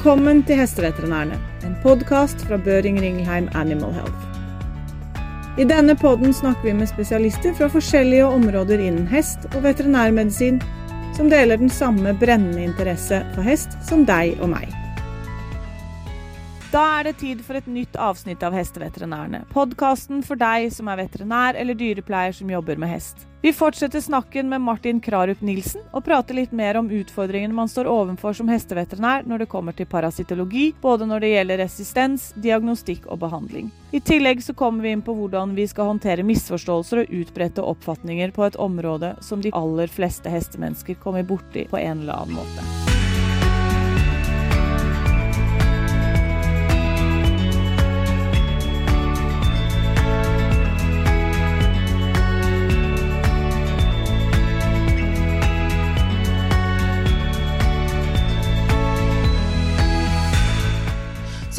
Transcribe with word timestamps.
Velkommen 0.00 0.38
til 0.48 0.56
Hesteveterinærene, 0.56 1.36
en 1.68 1.74
podkast 1.82 2.40
fra 2.48 2.56
Børing 2.56 2.96
Ringelheim 3.02 3.50
Animal 3.54 3.92
Health. 3.92 5.58
I 5.60 5.66
denne 5.68 5.92
podden 5.92 6.32
snakker 6.32 6.70
vi 6.70 6.72
med 6.78 6.88
spesialister 6.88 7.52
fra 7.58 7.68
forskjellige 7.68 8.24
områder 8.24 8.80
innen 8.80 9.04
hest 9.12 9.44
og 9.50 9.60
veterinærmedisin, 9.68 10.62
som 11.16 11.28
deler 11.28 11.60
den 11.60 11.68
samme 11.68 12.16
brennende 12.16 12.64
interesse 12.64 13.20
for 13.34 13.44
hest 13.44 13.76
som 13.84 14.08
deg 14.08 14.40
og 14.40 14.54
meg. 14.56 14.79
Da 16.70 16.80
er 17.00 17.08
det 17.08 17.16
tid 17.18 17.40
for 17.42 17.58
et 17.58 17.66
nytt 17.66 17.96
avsnitt 17.98 18.44
av 18.46 18.54
Hesteveterinærene. 18.54 19.40
Podkasten 19.50 20.20
for 20.22 20.38
deg 20.38 20.68
som 20.70 20.86
er 20.92 21.00
veterinær 21.00 21.56
eller 21.58 21.74
dyrepleier 21.74 22.36
som 22.36 22.52
jobber 22.52 22.78
med 22.78 22.92
hest. 22.92 23.24
Vi 23.42 23.50
fortsetter 23.56 24.02
snakken 24.04 24.46
med 24.52 24.62
Martin 24.62 25.00
Krarup 25.02 25.40
Nilsen 25.42 25.82
og 25.90 26.04
prater 26.06 26.36
litt 26.36 26.52
mer 26.54 26.76
om 26.78 26.90
utfordringene 26.94 27.56
man 27.56 27.72
står 27.72 27.88
overfor 27.90 28.36
som 28.38 28.52
hesteveterinær 28.52 29.26
når 29.26 29.42
det 29.42 29.48
kommer 29.50 29.74
til 29.74 29.88
parasitologi, 29.90 30.68
både 30.80 31.08
når 31.10 31.24
det 31.24 31.32
gjelder 31.32 31.62
resistens, 31.64 32.28
diagnostikk 32.36 33.08
og 33.10 33.18
behandling. 33.24 33.72
I 33.90 33.98
tillegg 33.98 34.44
så 34.44 34.54
kommer 34.54 34.86
vi 34.86 34.94
inn 34.94 35.02
på 35.02 35.16
hvordan 35.16 35.56
vi 35.58 35.66
skal 35.66 35.90
håndtere 35.90 36.28
misforståelser 36.28 37.02
og 37.02 37.18
utbredte 37.24 37.66
oppfatninger 37.66 38.30
på 38.36 38.46
et 38.46 38.60
område 38.62 39.16
som 39.26 39.42
de 39.42 39.50
aller 39.58 39.90
fleste 39.90 40.30
hestemennesker 40.30 41.02
kommer 41.02 41.26
borti 41.26 41.66
på 41.66 41.82
en 41.82 42.04
eller 42.04 42.20
annen 42.20 42.38
måte. 42.44 42.89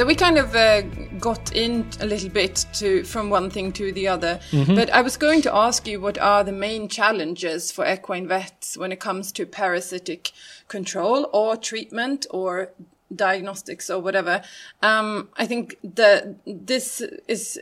So 0.02 0.08
we 0.08 0.16
kind 0.16 0.40
of 0.40 0.56
uh, 0.56 0.82
got 1.20 1.56
in 1.56 1.88
a 2.00 2.08
little 2.08 2.30
bit 2.30 2.66
to 2.74 3.04
from 3.04 3.30
one 3.30 3.52
thing 3.52 3.72
to 3.74 3.92
the 3.92 4.08
other, 4.08 4.40
mm-hmm. 4.50 4.74
but 4.74 4.90
I 4.90 5.04
was 5.04 5.16
going 5.16 5.44
to 5.44 5.56
ask 5.56 5.88
you 5.88 6.02
what 6.02 6.18
are 6.18 6.44
the 6.44 6.52
main 6.52 6.88
challenges 6.88 7.72
for 7.72 7.86
equine 7.86 8.28
vets 8.28 8.76
when 8.76 8.92
it 8.92 9.00
comes 9.00 9.32
to 9.34 9.46
parasitic 9.46 10.32
control 10.68 11.30
or 11.32 11.56
treatment 11.56 12.26
or 12.32 12.72
diagnostics 13.16 13.92
or 13.92 14.00
whatever. 14.00 14.42
Um, 14.82 15.30
I 15.38 15.46
think 15.46 15.78
that 15.84 16.36
this 16.48 17.04
is 17.28 17.60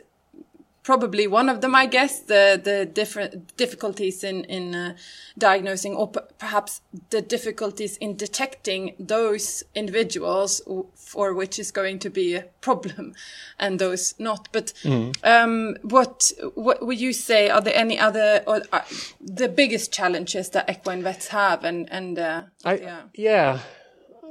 probably 0.82 1.26
one 1.26 1.48
of 1.48 1.60
them, 1.60 1.74
I 1.74 1.86
guess, 1.86 2.20
the 2.20 2.60
the 2.62 2.86
different 2.86 3.56
difficulties 3.56 4.24
in 4.24 4.44
in 4.44 4.74
uh, 4.74 4.96
diagnosing, 5.36 5.94
or 5.94 6.08
perhaps 6.08 6.80
the 7.10 7.22
difficulties 7.22 7.96
in 7.98 8.16
detecting 8.16 8.94
those 8.98 9.62
individuals 9.74 10.62
for 10.94 11.34
which 11.34 11.58
is 11.58 11.70
going 11.70 11.98
to 12.00 12.10
be 12.10 12.34
a 12.34 12.42
problem, 12.60 13.14
and 13.58 13.78
those 13.78 14.14
not. 14.18 14.48
But 14.52 14.72
mm. 14.82 15.14
um, 15.24 15.76
what 15.82 16.32
what 16.54 16.84
would 16.86 17.00
you 17.00 17.12
say? 17.12 17.50
Are 17.50 17.60
there 17.60 17.76
any 17.76 17.98
other 17.98 18.42
or 18.46 18.62
uh, 18.72 18.82
the 19.20 19.48
biggest 19.48 19.92
challenges 19.92 20.50
that 20.50 20.70
equine 20.70 21.02
vets 21.02 21.28
have? 21.28 21.64
And 21.64 21.90
and 21.92 22.18
uh, 22.18 22.42
I, 22.64 22.76
yeah. 22.76 23.02
yeah, 23.14 23.58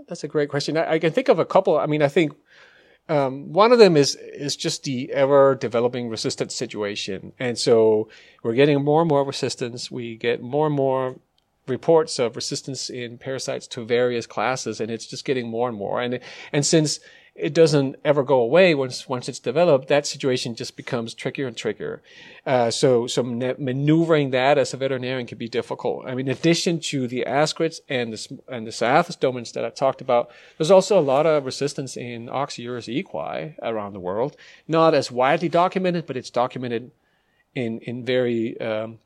that's 0.08 0.24
a 0.24 0.28
great 0.28 0.50
question. 0.50 0.78
I, 0.78 0.94
I 0.94 1.00
can 1.00 1.12
think 1.12 1.30
of 1.30 1.40
a 1.40 1.46
couple. 1.46 1.78
I 1.78 1.86
mean, 1.86 2.02
I 2.02 2.08
think 2.08 2.34
um, 3.10 3.52
one 3.52 3.72
of 3.72 3.80
them 3.80 3.98
is 3.98 4.16
is 4.16 4.56
just 4.56 4.84
the 4.84 5.12
ever 5.12 5.56
developing 5.56 6.10
resistance 6.10 6.56
situation, 6.56 7.34
and 7.40 7.58
so 7.58 8.08
we're 8.44 8.54
getting 8.54 8.84
more 8.84 9.02
and 9.02 9.10
more 9.10 9.26
resistance. 9.26 9.90
We 9.90 10.16
get 10.16 10.42
more 10.42 10.68
and 10.68 10.76
more 10.76 11.16
reports 11.68 12.20
of 12.20 12.36
resistance 12.36 12.90
in 12.90 13.18
parasites 13.18 13.68
to 13.68 13.84
various 13.84 14.28
classes, 14.28 14.80
and 14.80 14.92
it's 14.92 15.08
just 15.08 15.26
getting 15.26 15.50
more 15.50 15.68
and 15.68 15.78
more. 15.78 16.00
And 16.02 16.20
and 16.54 16.66
since 16.66 17.00
it 17.40 17.54
doesn't 17.54 17.96
ever 18.04 18.24
go 18.24 18.40
away 18.40 18.76
once 18.76 19.08
once 19.08 19.30
it's 19.30 19.40
developed. 19.40 19.88
That 19.88 20.06
situation 20.06 20.56
just 20.56 20.76
becomes 20.76 21.14
trickier 21.14 21.48
and 21.48 21.56
trickier. 21.56 22.02
Uh, 22.46 22.70
so 22.72 23.08
so 23.08 23.24
maneuvering 23.24 24.32
that 24.32 24.58
as 24.58 24.74
a 24.74 24.78
veterinarian 24.78 25.28
can 25.28 25.38
be 25.38 25.48
difficult. 25.48 26.06
I 26.06 26.16
mean, 26.16 26.28
in 26.28 26.34
addition 26.38 26.80
to 26.92 27.08
the 27.08 27.24
ascarids 27.28 27.80
and 27.88 28.14
the 28.14 28.40
and 28.48 28.68
the 28.68 28.72
Cyathostomins 28.72 29.54
that 29.54 29.66
I 29.66 29.70
talked 29.70 30.02
about, 30.02 30.30
there's 30.58 30.72
also 30.72 31.00
a 31.00 31.02
lot 31.02 31.26
of 31.26 31.46
resistance 31.46 31.96
in 31.96 32.28
Oxyuris 32.28 32.88
equi 32.90 33.56
around 33.62 33.94
the 33.94 34.00
world. 34.00 34.36
Not 34.68 34.94
as 34.94 35.12
widely 35.12 35.50
documented, 35.50 36.06
but 36.06 36.18
it's 36.18 36.30
documented 36.30 36.92
in 37.56 37.80
in 37.80 38.06
very 38.06 38.60
um, 38.60 39.00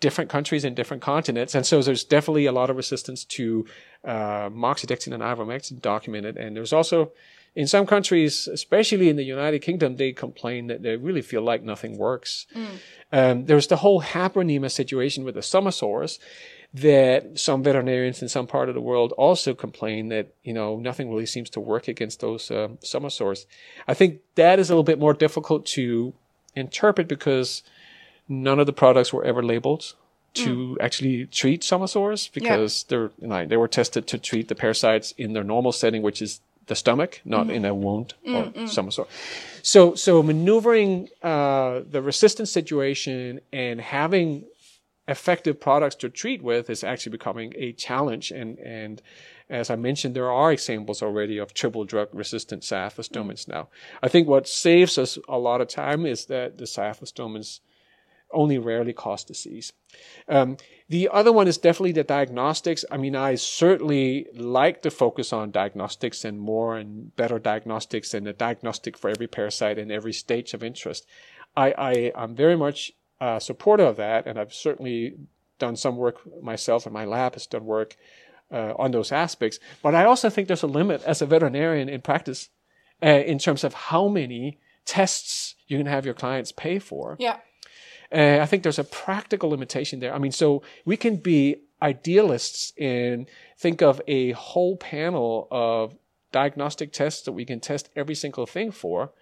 different 0.00 0.30
countries 0.30 0.64
and 0.64 0.76
different 0.76 1.02
continents. 1.02 1.54
And 1.54 1.64
so 1.64 1.82
there's 1.82 2.04
definitely 2.04 2.46
a 2.46 2.52
lot 2.52 2.70
of 2.70 2.76
resistance 2.76 3.24
to 3.24 3.66
uh, 4.04 4.50
moxidectin 4.50 5.12
and 5.12 5.22
ivermectin 5.22 5.80
documented. 5.80 6.36
And 6.36 6.54
there's 6.54 6.72
also 6.72 7.12
in 7.56 7.66
some 7.66 7.86
countries, 7.86 8.46
especially 8.46 9.08
in 9.08 9.16
the 9.16 9.24
United 9.24 9.60
Kingdom, 9.60 9.96
they 9.96 10.12
complain 10.12 10.66
that 10.66 10.82
they 10.82 10.94
really 10.96 11.22
feel 11.22 11.40
like 11.40 11.62
nothing 11.62 11.96
works. 11.96 12.46
Mm. 12.54 12.66
Um, 13.12 13.44
there's 13.46 13.66
the 13.68 13.78
whole 13.78 14.02
Habronema 14.02 14.70
situation 14.70 15.24
with 15.24 15.34
the 15.34 15.42
summer 15.42 15.70
sores 15.70 16.18
that 16.74 17.38
some 17.38 17.62
veterinarians 17.62 18.20
in 18.20 18.28
some 18.28 18.46
part 18.46 18.68
of 18.68 18.74
the 18.74 18.80
world 18.82 19.12
also 19.12 19.54
complain 19.54 20.08
that 20.10 20.34
you 20.42 20.52
know 20.52 20.76
nothing 20.76 21.08
really 21.08 21.24
seems 21.24 21.48
to 21.48 21.60
work 21.60 21.88
against 21.88 22.20
those 22.20 22.50
uh. 22.50 22.68
I 23.88 23.94
think 23.94 24.20
that 24.34 24.58
is 24.58 24.68
a 24.68 24.74
little 24.74 24.84
bit 24.84 24.98
more 24.98 25.14
difficult 25.14 25.64
to 25.76 26.12
interpret 26.54 27.08
because 27.08 27.62
none 28.28 28.58
of 28.60 28.66
the 28.66 28.72
products 28.72 29.12
were 29.12 29.24
ever 29.24 29.42
labeled 29.42 29.94
to 30.34 30.76
mm. 30.78 30.84
actually 30.84 31.26
treat 31.26 31.64
summer 31.64 31.86
sores 31.86 32.28
because 32.28 32.84
yeah. 32.84 32.90
they're 32.90 33.10
you 33.20 33.28
know, 33.28 33.46
they 33.46 33.56
were 33.56 33.68
tested 33.68 34.06
to 34.08 34.18
treat 34.18 34.48
the 34.48 34.54
parasites 34.54 35.14
in 35.16 35.32
their 35.32 35.44
normal 35.44 35.72
setting, 35.72 36.02
which 36.02 36.20
is 36.20 36.40
the 36.66 36.74
stomach, 36.74 37.20
not 37.24 37.46
mm. 37.46 37.54
in 37.54 37.64
a 37.64 37.74
wound 37.74 38.14
or 38.26 38.44
mm, 38.44 38.68
some 38.68 38.90
sort. 38.90 39.08
So, 39.62 39.94
so 39.94 40.22
maneuvering 40.22 41.08
uh, 41.22 41.80
the 41.88 42.02
resistance 42.02 42.50
situation 42.50 43.40
and 43.52 43.80
having 43.80 44.44
effective 45.08 45.60
products 45.60 45.94
to 45.96 46.08
treat 46.08 46.42
with 46.42 46.68
is 46.68 46.82
actually 46.82 47.12
becoming 47.12 47.52
a 47.56 47.72
challenge. 47.72 48.30
And 48.30 48.58
and 48.58 49.00
as 49.48 49.70
I 49.70 49.76
mentioned, 49.76 50.16
there 50.16 50.30
are 50.30 50.52
examples 50.52 51.02
already 51.02 51.38
of 51.38 51.54
triple 51.54 51.84
drug 51.84 52.08
resistant 52.12 52.62
Cyathostomins 52.62 53.44
mm. 53.44 53.48
now. 53.48 53.68
I 54.02 54.08
think 54.08 54.26
what 54.26 54.48
saves 54.48 54.98
us 54.98 55.18
a 55.28 55.38
lot 55.38 55.60
of 55.60 55.68
time 55.68 56.04
is 56.04 56.26
that 56.26 56.58
the 56.58 56.64
Cyathostomins 56.64 57.60
only 58.32 58.58
rarely 58.58 58.92
cause 58.92 59.24
disease. 59.24 59.72
Um, 60.28 60.56
the 60.88 61.08
other 61.12 61.32
one 61.32 61.48
is 61.48 61.58
definitely 61.58 61.92
the 61.92 62.04
diagnostics. 62.04 62.84
I 62.90 62.96
mean, 62.96 63.16
I 63.16 63.34
certainly 63.34 64.26
like 64.34 64.82
to 64.82 64.90
focus 64.90 65.32
on 65.32 65.50
diagnostics 65.50 66.24
and 66.24 66.38
more 66.38 66.76
and 66.76 67.14
better 67.16 67.38
diagnostics 67.38 68.14
and 68.14 68.26
a 68.28 68.32
diagnostic 68.32 68.96
for 68.96 69.10
every 69.10 69.26
parasite 69.26 69.78
and 69.78 69.90
every 69.90 70.12
stage 70.12 70.54
of 70.54 70.62
interest. 70.62 71.06
I, 71.56 71.72
I 71.72 71.92
am 72.14 72.34
very 72.34 72.56
much 72.56 72.92
uh, 73.20 73.38
supportive 73.38 73.86
of 73.86 73.96
that, 73.96 74.26
and 74.26 74.38
I've 74.38 74.54
certainly 74.54 75.16
done 75.58 75.76
some 75.76 75.96
work 75.96 76.20
myself, 76.42 76.86
and 76.86 76.92
my 76.92 77.04
lab 77.04 77.34
has 77.34 77.46
done 77.46 77.64
work 77.64 77.96
uh, 78.52 78.74
on 78.78 78.90
those 78.90 79.10
aspects. 79.10 79.58
But 79.82 79.94
I 79.94 80.04
also 80.04 80.30
think 80.30 80.48
there's 80.48 80.62
a 80.62 80.68
limit 80.68 81.02
as 81.04 81.22
a 81.22 81.26
veterinarian 81.26 81.88
in 81.88 82.02
practice 82.02 82.50
uh, 83.02 83.08
in 83.08 83.38
terms 83.38 83.64
of 83.64 83.74
how 83.74 84.08
many 84.08 84.58
tests 84.84 85.56
you 85.66 85.78
can 85.78 85.86
have 85.86 86.04
your 86.04 86.14
clients 86.14 86.52
pay 86.52 86.78
for. 86.78 87.16
Yeah. 87.18 87.38
Uh, 88.12 88.38
I 88.40 88.46
think 88.46 88.62
there's 88.62 88.78
a 88.78 88.84
practical 88.84 89.50
limitation 89.50 90.00
there. 90.00 90.14
I 90.14 90.18
mean, 90.18 90.32
so 90.32 90.62
we 90.84 90.96
can 90.96 91.16
be 91.16 91.56
idealists 91.82 92.72
and 92.78 93.26
think 93.58 93.82
of 93.82 94.00
a 94.06 94.32
whole 94.32 94.76
panel 94.76 95.48
of 95.50 95.94
diagnostic 96.32 96.92
tests 96.92 97.22
that 97.22 97.32
we 97.32 97.44
can 97.44 97.60
test 97.60 97.90
every 97.96 98.14
single 98.14 98.46
thing 98.46 98.70
for. 98.70 99.12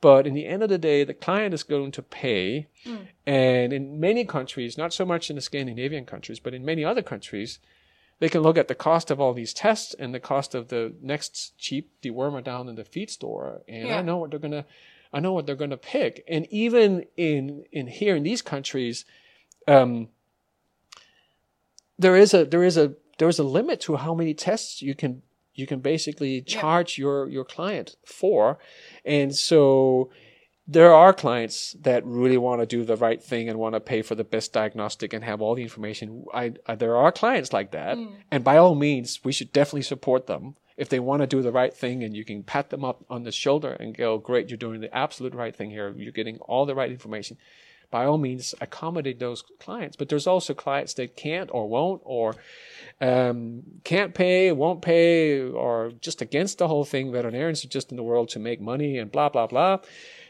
But 0.00 0.26
in 0.26 0.32
the 0.32 0.46
end 0.46 0.62
of 0.62 0.70
the 0.70 0.78
day, 0.78 1.04
the 1.04 1.12
client 1.12 1.52
is 1.52 1.62
going 1.62 1.92
to 1.92 2.02
pay. 2.02 2.68
Mm. 2.86 3.06
And 3.26 3.72
in 3.72 4.00
many 4.00 4.24
countries, 4.24 4.78
not 4.78 4.94
so 4.94 5.04
much 5.04 5.28
in 5.28 5.36
the 5.36 5.42
Scandinavian 5.42 6.06
countries, 6.06 6.40
but 6.40 6.54
in 6.54 6.64
many 6.64 6.84
other 6.84 7.02
countries, 7.02 7.58
they 8.18 8.28
can 8.28 8.42
look 8.42 8.56
at 8.56 8.68
the 8.68 8.74
cost 8.74 9.10
of 9.10 9.20
all 9.20 9.34
these 9.34 9.52
tests 9.52 9.94
and 9.98 10.14
the 10.14 10.20
cost 10.20 10.54
of 10.54 10.68
the 10.68 10.94
next 11.02 11.58
cheap 11.58 11.90
dewormer 12.02 12.42
down 12.42 12.68
in 12.68 12.76
the 12.76 12.84
feed 12.84 13.10
store. 13.10 13.62
And 13.68 13.88
yeah. 13.88 13.98
I 13.98 14.02
know 14.02 14.18
what 14.18 14.30
they're 14.30 14.38
going 14.38 14.52
to 14.52 14.64
I 15.12 15.20
know 15.20 15.32
what 15.32 15.46
they're 15.46 15.56
going 15.56 15.70
to 15.70 15.76
pick. 15.76 16.24
And 16.28 16.46
even 16.50 17.04
in 17.16 17.64
in 17.72 17.86
here 17.86 18.16
in 18.16 18.22
these 18.22 18.42
countries, 18.42 19.04
um, 19.66 20.08
there 21.98 22.16
is 22.16 22.32
a 22.34 22.44
there 22.44 22.64
is 22.64 22.76
a 22.76 22.94
there 23.18 23.28
is 23.28 23.38
a 23.38 23.44
limit 23.44 23.80
to 23.82 23.96
how 23.96 24.14
many 24.14 24.34
tests 24.34 24.82
you 24.82 24.94
can 24.94 25.22
you 25.54 25.66
can 25.66 25.80
basically 25.80 26.40
charge 26.42 26.98
yeah. 26.98 27.02
your 27.02 27.28
your 27.28 27.44
client 27.44 27.96
for, 28.04 28.58
and 29.04 29.34
so 29.34 30.10
there 30.70 30.94
are 30.94 31.12
clients 31.12 31.74
that 31.80 32.06
really 32.06 32.36
want 32.36 32.60
to 32.60 32.66
do 32.66 32.84
the 32.84 32.96
right 32.96 33.20
thing 33.20 33.48
and 33.48 33.58
want 33.58 33.74
to 33.74 33.80
pay 33.80 34.02
for 34.02 34.14
the 34.14 34.22
best 34.22 34.52
diagnostic 34.52 35.12
and 35.12 35.24
have 35.24 35.42
all 35.42 35.56
the 35.56 35.62
information. 35.62 36.24
I, 36.32 36.52
I 36.64 36.76
there 36.76 36.96
are 36.96 37.10
clients 37.10 37.52
like 37.52 37.72
that, 37.72 37.96
mm. 37.96 38.14
and 38.30 38.44
by 38.44 38.56
all 38.56 38.76
means, 38.76 39.20
we 39.24 39.32
should 39.32 39.52
definitely 39.52 39.82
support 39.82 40.28
them 40.28 40.54
if 40.76 40.88
they 40.88 41.00
want 41.00 41.22
to 41.22 41.26
do 41.26 41.42
the 41.42 41.52
right 41.52 41.74
thing 41.74 42.02
and 42.02 42.16
you 42.16 42.24
can 42.24 42.42
pat 42.42 42.70
them 42.70 42.84
up 42.84 43.04
on 43.10 43.24
the 43.24 43.32
shoulder 43.32 43.72
and 43.72 43.94
go, 43.94 44.16
great, 44.16 44.48
you're 44.48 44.56
doing 44.56 44.80
the 44.80 44.96
absolute 44.96 45.34
right 45.34 45.54
thing 45.54 45.70
here. 45.70 45.92
You're 45.94 46.10
getting 46.10 46.38
all 46.38 46.64
the 46.64 46.74
right 46.74 46.90
information. 46.90 47.36
By 47.90 48.04
all 48.04 48.18
means, 48.18 48.54
accommodate 48.60 49.18
those 49.18 49.42
clients. 49.58 49.96
But 49.96 50.08
there's 50.08 50.26
also 50.26 50.54
clients 50.54 50.94
that 50.94 51.16
can't 51.16 51.50
or 51.52 51.68
won't 51.68 52.02
or 52.04 52.36
um, 53.00 53.62
can't 53.84 54.14
pay, 54.14 54.52
won't 54.52 54.82
pay, 54.82 55.40
or 55.40 55.92
just 56.00 56.22
against 56.22 56.58
the 56.58 56.68
whole 56.68 56.84
thing. 56.84 57.10
Veterinarians 57.10 57.64
are 57.64 57.68
just 57.68 57.90
in 57.90 57.96
the 57.96 58.02
world 58.02 58.28
to 58.30 58.38
make 58.38 58.60
money 58.60 58.98
and 58.98 59.10
blah 59.10 59.28
blah 59.28 59.46
blah. 59.46 59.78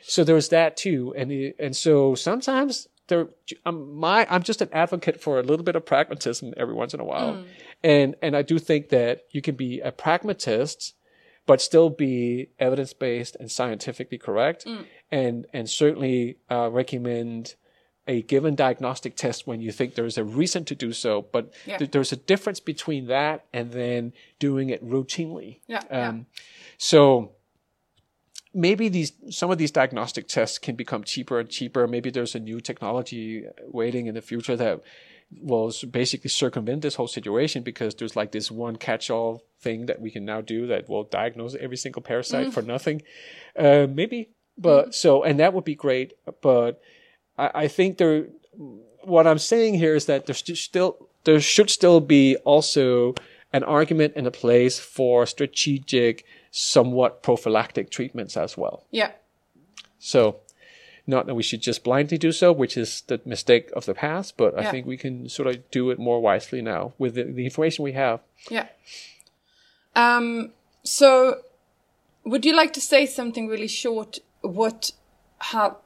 So 0.02 0.24
there's 0.24 0.48
that 0.50 0.76
too, 0.76 1.14
and 1.16 1.30
and 1.58 1.76
so 1.76 2.14
sometimes 2.14 2.88
there, 3.08 3.28
I'm 3.66 3.94
my 3.94 4.26
I'm 4.30 4.42
just 4.42 4.62
an 4.62 4.70
advocate 4.72 5.20
for 5.20 5.38
a 5.38 5.42
little 5.42 5.64
bit 5.64 5.76
of 5.76 5.84
pragmatism 5.84 6.54
every 6.56 6.74
once 6.74 6.94
in 6.94 7.00
a 7.00 7.04
while, 7.04 7.34
mm. 7.34 7.44
and 7.82 8.14
and 8.22 8.34
I 8.34 8.42
do 8.42 8.58
think 8.58 8.88
that 8.88 9.26
you 9.30 9.42
can 9.42 9.56
be 9.56 9.80
a 9.80 9.92
pragmatist, 9.92 10.94
but 11.44 11.60
still 11.60 11.90
be 11.90 12.48
evidence 12.58 12.94
based 12.94 13.36
and 13.38 13.50
scientifically 13.50 14.16
correct, 14.16 14.64
mm. 14.64 14.86
And 15.10 15.46
and 15.52 15.68
certainly 15.68 16.38
uh, 16.50 16.70
recommend 16.70 17.54
a 18.06 18.22
given 18.22 18.54
diagnostic 18.54 19.14
test 19.14 19.46
when 19.46 19.60
you 19.60 19.70
think 19.70 19.94
there's 19.94 20.18
a 20.18 20.24
reason 20.24 20.64
to 20.64 20.74
do 20.74 20.92
so, 20.92 21.22
but 21.32 21.52
yeah. 21.66 21.78
th- 21.78 21.90
there's 21.92 22.12
a 22.12 22.16
difference 22.16 22.58
between 22.58 23.06
that 23.06 23.44
and 23.52 23.72
then 23.72 24.12
doing 24.38 24.70
it 24.70 24.84
routinely. 24.84 25.60
Yeah, 25.68 25.78
um, 25.78 25.86
yeah. 25.90 26.22
So 26.78 27.32
maybe 28.52 28.88
these 28.88 29.12
some 29.30 29.50
of 29.50 29.58
these 29.58 29.70
diagnostic 29.70 30.26
tests 30.28 30.58
can 30.58 30.76
become 30.76 31.04
cheaper 31.04 31.38
and 31.38 31.48
cheaper. 31.48 31.86
Maybe 31.86 32.10
there's 32.10 32.34
a 32.34 32.40
new 32.40 32.60
technology 32.60 33.44
waiting 33.66 34.06
in 34.06 34.14
the 34.14 34.22
future 34.22 34.56
that 34.56 34.82
will 35.40 35.72
basically 35.90 36.30
circumvent 36.30 36.82
this 36.82 36.96
whole 36.96 37.06
situation 37.06 37.62
because 37.62 37.94
there's 37.94 38.16
like 38.16 38.32
this 38.32 38.50
one 38.50 38.74
catch-all 38.74 39.42
thing 39.60 39.86
that 39.86 40.00
we 40.00 40.10
can 40.10 40.24
now 40.24 40.40
do 40.40 40.66
that 40.66 40.88
will 40.88 41.04
diagnose 41.04 41.54
every 41.54 41.76
single 41.76 42.02
parasite 42.02 42.48
mm. 42.48 42.52
for 42.52 42.62
nothing. 42.62 43.02
Uh, 43.56 43.86
maybe, 43.88 44.30
but 44.58 44.88
mm. 44.88 44.94
so 44.94 45.22
and 45.22 45.40
that 45.40 45.52
would 45.52 45.64
be 45.64 45.74
great. 45.74 46.14
But 46.42 46.80
I, 47.38 47.50
I 47.54 47.68
think 47.68 47.98
there, 47.98 48.26
what 49.02 49.26
I'm 49.26 49.38
saying 49.38 49.74
here 49.74 49.94
is 49.94 50.06
that 50.06 50.26
there's 50.26 50.60
still 50.60 51.08
there 51.24 51.40
should 51.40 51.70
still 51.70 52.00
be 52.00 52.36
also 52.36 53.14
an 53.52 53.64
argument 53.64 54.14
and 54.16 54.26
a 54.26 54.30
place 54.30 54.78
for 54.78 55.26
strategic, 55.26 56.24
somewhat 56.50 57.22
prophylactic 57.22 57.90
treatments 57.90 58.36
as 58.36 58.56
well. 58.56 58.84
Yeah. 58.90 59.12
So, 59.98 60.36
not 61.06 61.26
that 61.26 61.34
we 61.34 61.42
should 61.42 61.60
just 61.60 61.82
blindly 61.82 62.16
do 62.16 62.30
so, 62.32 62.52
which 62.52 62.76
is 62.76 63.02
the 63.02 63.20
mistake 63.24 63.70
of 63.74 63.86
the 63.86 63.94
past, 63.94 64.36
but 64.36 64.58
I 64.58 64.70
think 64.70 64.86
we 64.86 64.96
can 64.96 65.28
sort 65.28 65.48
of 65.48 65.70
do 65.70 65.90
it 65.90 65.98
more 65.98 66.20
wisely 66.20 66.62
now 66.62 66.92
with 66.98 67.14
the, 67.14 67.24
the 67.24 67.44
information 67.44 67.82
we 67.82 67.92
have. 67.92 68.20
Yeah. 68.48 68.68
Um, 69.96 70.52
so, 70.84 71.40
would 72.24 72.44
you 72.44 72.54
like 72.54 72.72
to 72.74 72.80
say 72.80 73.06
something 73.06 73.48
really 73.48 73.68
short? 73.68 74.20
What 74.42 74.92
have, 75.38 75.76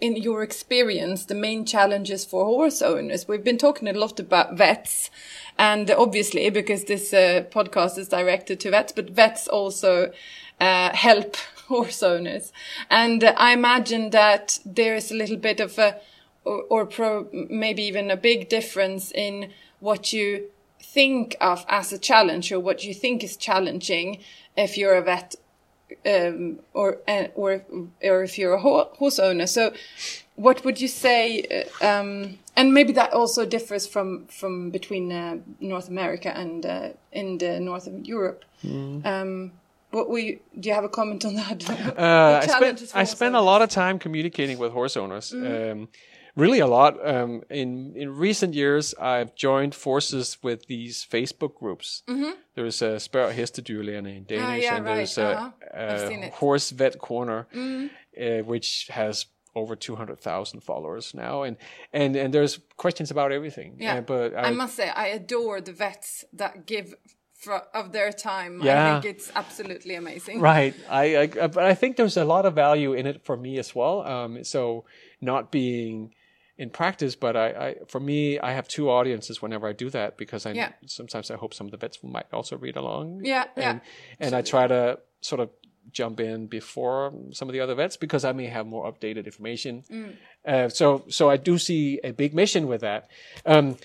in 0.00 0.16
your 0.16 0.42
experience, 0.42 1.26
the 1.26 1.34
main 1.34 1.64
challenges 1.64 2.24
for 2.24 2.44
horse 2.44 2.82
owners? 2.82 3.28
We've 3.28 3.44
been 3.44 3.58
talking 3.58 3.88
a 3.88 3.92
lot 3.92 4.18
about 4.20 4.56
vets, 4.56 5.10
and 5.58 5.90
obviously, 5.90 6.48
because 6.50 6.84
this 6.84 7.12
uh, 7.12 7.44
podcast 7.50 7.98
is 7.98 8.08
directed 8.08 8.60
to 8.60 8.70
vets, 8.70 8.92
but 8.92 9.10
vets 9.10 9.48
also 9.48 10.12
uh, 10.60 10.94
help 10.94 11.36
horse 11.68 12.02
owners. 12.02 12.52
And 12.90 13.24
uh, 13.24 13.34
I 13.36 13.52
imagine 13.52 14.10
that 14.10 14.58
there 14.64 14.94
is 14.94 15.10
a 15.10 15.14
little 15.14 15.36
bit 15.36 15.60
of 15.60 15.78
a, 15.78 16.00
or, 16.44 16.62
or 16.70 16.86
pro, 16.86 17.28
maybe 17.32 17.82
even 17.82 18.10
a 18.10 18.16
big 18.16 18.48
difference 18.48 19.10
in 19.12 19.50
what 19.80 20.12
you 20.12 20.50
think 20.80 21.36
of 21.40 21.64
as 21.68 21.92
a 21.92 21.98
challenge 21.98 22.52
or 22.52 22.60
what 22.60 22.84
you 22.84 22.92
think 22.92 23.24
is 23.24 23.36
challenging 23.36 24.18
if 24.56 24.76
you're 24.76 24.94
a 24.94 25.02
vet 25.02 25.34
um, 26.06 26.58
or 26.74 26.98
or 27.34 27.64
or 28.02 28.22
if 28.22 28.38
you're 28.38 28.54
a 28.54 28.60
horse 28.60 29.18
owner. 29.18 29.46
So, 29.46 29.72
what 30.36 30.64
would 30.64 30.80
you 30.80 30.88
say? 30.88 31.66
Uh, 31.80 31.86
um, 31.86 32.38
and 32.56 32.74
maybe 32.74 32.92
that 32.92 33.12
also 33.12 33.46
differs 33.46 33.86
from 33.86 34.26
from 34.26 34.70
between 34.70 35.12
uh, 35.12 35.38
North 35.60 35.88
America 35.88 36.36
and 36.36 36.66
uh, 36.66 36.88
in 37.12 37.38
the 37.38 37.60
north 37.60 37.86
of 37.86 38.04
Europe. 38.06 38.44
Mm. 38.64 39.04
Um, 39.06 39.52
what 39.90 40.08
we 40.08 40.40
do 40.58 40.68
you 40.68 40.74
have 40.74 40.84
a 40.84 40.88
comment 40.88 41.24
on 41.24 41.34
that? 41.34 41.62
Uh, 41.98 42.40
I 42.42 42.46
spent 42.46 42.92
I 42.94 43.04
spent 43.04 43.34
a 43.34 43.40
lot 43.40 43.62
of 43.62 43.68
time 43.68 43.98
communicating 43.98 44.58
with 44.58 44.72
horse 44.72 44.96
owners. 44.96 45.32
Mm. 45.32 45.88
Really 46.34 46.60
a 46.60 46.66
lot. 46.66 46.96
Um, 47.06 47.42
in 47.50 47.92
in 47.94 48.16
recent 48.16 48.54
years, 48.54 48.94
I've 48.94 49.34
joined 49.34 49.74
forces 49.74 50.38
with 50.42 50.66
these 50.66 51.06
Facebook 51.10 51.54
groups. 51.54 52.02
Mm-hmm. 52.08 52.30
There's 52.54 52.80
a 52.82 52.98
Spørg 52.98 53.34
Hestedyrlægerne 53.34 54.16
in 54.16 54.24
Danish, 54.24 54.64
uh, 54.64 54.64
yeah, 54.64 54.76
and 54.76 54.84
right. 54.84 54.96
there's 54.96 55.18
uh-huh. 55.18 55.50
a, 55.74 56.28
a 56.28 56.30
Horse 56.30 56.70
Vet 56.70 56.98
Corner, 56.98 57.46
mm-hmm. 57.54 57.86
uh, 58.18 58.42
which 58.44 58.86
has 58.90 59.26
over 59.54 59.76
200,000 59.76 60.60
followers 60.60 61.12
now 61.14 61.42
and 61.42 61.58
and 61.92 62.16
and 62.16 62.32
there's 62.32 62.58
questions 62.78 63.10
about 63.10 63.32
everything 63.32 63.76
yeah 63.78 63.96
uh, 63.96 64.00
but 64.00 64.34
I, 64.34 64.44
I, 64.44 64.50
must 64.50 64.74
say 64.74 64.88
i 64.88 65.08
adore 65.08 65.60
the 65.60 65.72
vets 65.72 66.24
that 66.32 66.64
give 66.64 66.94
for, 67.34 67.60
of 67.74 67.92
their 67.92 68.12
time 68.12 68.62
yeah. 68.62 68.96
i 68.96 69.00
think 69.00 69.14
it's 69.14 69.30
absolutely 69.34 69.94
amazing 69.94 70.40
right 70.40 70.74
I, 70.88 71.16
I 71.18 71.26
but 71.26 71.64
i 71.64 71.74
think 71.74 71.96
there's 71.96 72.16
a 72.16 72.24
lot 72.24 72.46
of 72.46 72.54
value 72.54 72.94
in 72.94 73.06
it 73.06 73.26
for 73.26 73.36
me 73.36 73.58
as 73.58 73.74
well 73.74 74.06
um 74.06 74.42
so 74.42 74.86
not 75.20 75.52
being 75.52 76.14
in 76.62 76.70
practice, 76.70 77.16
but 77.16 77.36
I, 77.36 77.46
I, 77.48 77.76
for 77.88 77.98
me, 77.98 78.38
I 78.38 78.52
have 78.52 78.68
two 78.68 78.88
audiences 78.88 79.42
whenever 79.42 79.66
I 79.66 79.72
do 79.72 79.90
that 79.90 80.16
because 80.16 80.46
I 80.46 80.52
yeah. 80.52 80.70
sometimes 80.86 81.28
I 81.28 81.34
hope 81.34 81.54
some 81.54 81.66
of 81.66 81.72
the 81.72 81.76
vets 81.76 81.98
might 82.04 82.32
also 82.32 82.56
read 82.56 82.76
along. 82.76 83.22
Yeah, 83.24 83.46
and, 83.56 83.80
yeah. 83.80 84.26
And 84.26 84.34
I 84.34 84.42
try 84.42 84.68
to 84.68 85.00
sort 85.22 85.40
of 85.40 85.50
jump 85.90 86.20
in 86.20 86.46
before 86.46 87.12
some 87.32 87.48
of 87.48 87.52
the 87.52 87.58
other 87.58 87.74
vets 87.74 87.96
because 87.96 88.24
I 88.24 88.30
may 88.30 88.46
have 88.46 88.64
more 88.64 88.90
updated 88.90 89.24
information. 89.26 89.82
Mm. 89.90 90.14
Uh, 90.46 90.68
so, 90.68 91.04
so 91.08 91.28
I 91.28 91.36
do 91.36 91.58
see 91.58 91.98
a 92.04 92.12
big 92.12 92.32
mission 92.32 92.68
with 92.68 92.82
that. 92.82 93.10
Um, 93.44 93.76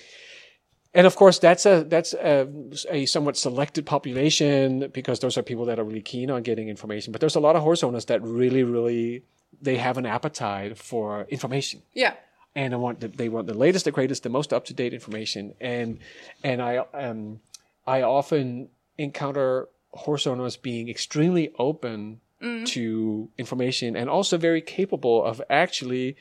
and 0.94 1.08
of 1.08 1.16
course, 1.16 1.40
that's 1.40 1.66
a 1.66 1.84
that's 1.84 2.14
a, 2.14 2.48
a, 2.90 3.06
somewhat 3.08 3.38
selected 3.38 3.88
population 3.88 4.90
because 4.94 5.20
those 5.20 5.36
are 5.38 5.44
people 5.44 5.66
that 5.66 5.80
are 5.80 5.84
really 5.84 6.02
keen 6.02 6.30
on 6.30 6.44
getting 6.44 6.70
information. 6.70 7.12
But 7.12 7.22
there's 7.22 7.36
a 7.36 7.40
lot 7.40 7.56
of 7.56 7.64
horse 7.64 7.84
owners 7.84 8.06
that 8.06 8.22
really, 8.22 8.64
really 8.64 9.24
they 9.62 9.78
have 9.78 9.98
an 9.98 10.06
appetite 10.06 10.78
for 10.78 11.26
information. 11.30 11.82
Yeah 11.94 12.14
and 12.58 12.74
I 12.74 12.78
want 12.78 13.00
the, 13.02 13.08
they 13.08 13.30
want 13.30 13.46
the 13.46 13.54
latest, 13.54 13.86
the 13.86 13.92
greatest, 13.92 14.24
the 14.24 14.30
most 14.30 14.52
up 14.52 14.66
to 14.66 14.74
date 14.74 14.94
information. 14.94 15.54
And 15.62 16.00
and 16.44 16.60
I 16.62 16.78
um 16.94 17.40
I 17.86 18.02
often 18.02 18.70
encounter 18.98 19.70
horse 19.92 20.26
owners 20.26 20.58
being 20.58 20.90
extremely 20.90 21.54
open 21.60 22.20
mm. 22.42 22.66
to 22.66 23.30
information 23.38 23.96
and 23.96 24.10
also 24.10 24.38
very 24.38 24.62
capable 24.62 25.24
of 25.24 25.40
actually 25.52 26.18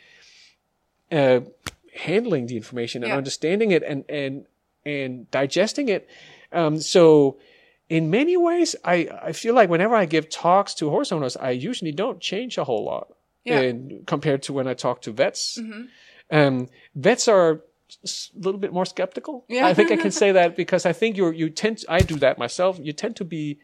uh, 1.11 1.41
handling 1.95 2.47
the 2.47 2.57
information 2.57 3.03
and 3.03 3.11
yeah. 3.11 3.17
understanding 3.17 3.71
it 3.71 3.83
and 3.83 4.05
and 4.09 4.45
and 4.85 5.31
digesting 5.31 5.89
it. 5.89 6.07
Um, 6.53 6.79
so 6.81 7.39
in 7.89 8.11
many 8.11 8.37
ways, 8.37 8.77
I, 8.85 9.09
I 9.23 9.33
feel 9.33 9.55
like 9.55 9.71
whenever 9.71 9.95
I 9.95 10.05
give 10.05 10.29
talks 10.29 10.75
to 10.75 10.91
horse 10.91 11.13
owners, 11.13 11.37
I 11.37 11.53
usually 11.53 11.93
don't 11.93 12.21
change 12.21 12.59
a 12.59 12.65
whole 12.65 12.85
lot 12.85 13.09
yeah. 13.45 13.61
in, 13.61 14.03
compared 14.07 14.43
to 14.45 14.53
when 14.53 14.69
I 14.69 14.75
talk 14.75 15.03
to 15.03 15.13
vets. 15.13 15.59
Mm-hmm. 15.59 15.85
Um, 16.31 16.69
vets 16.95 17.29
are 17.29 17.51
a 17.53 17.59
little 18.35 18.61
bit 18.61 18.73
more 18.73 18.87
skeptical. 18.87 19.45
Yeah. 19.49 19.67
I 19.67 19.75
think 19.75 19.91
I 19.91 19.97
can 19.97 20.11
say 20.23 20.33
that 20.33 20.57
because 20.57 20.87
I 20.87 20.93
think 20.93 21.17
you 21.17 21.31
you 21.31 21.51
tend 21.51 21.79
to, 21.79 21.93
I 21.93 22.01
do 22.01 22.17
that 22.17 22.39
myself. 22.39 22.79
You 22.81 22.93
tend 22.93 23.17
to 23.17 23.25
be 23.25 23.59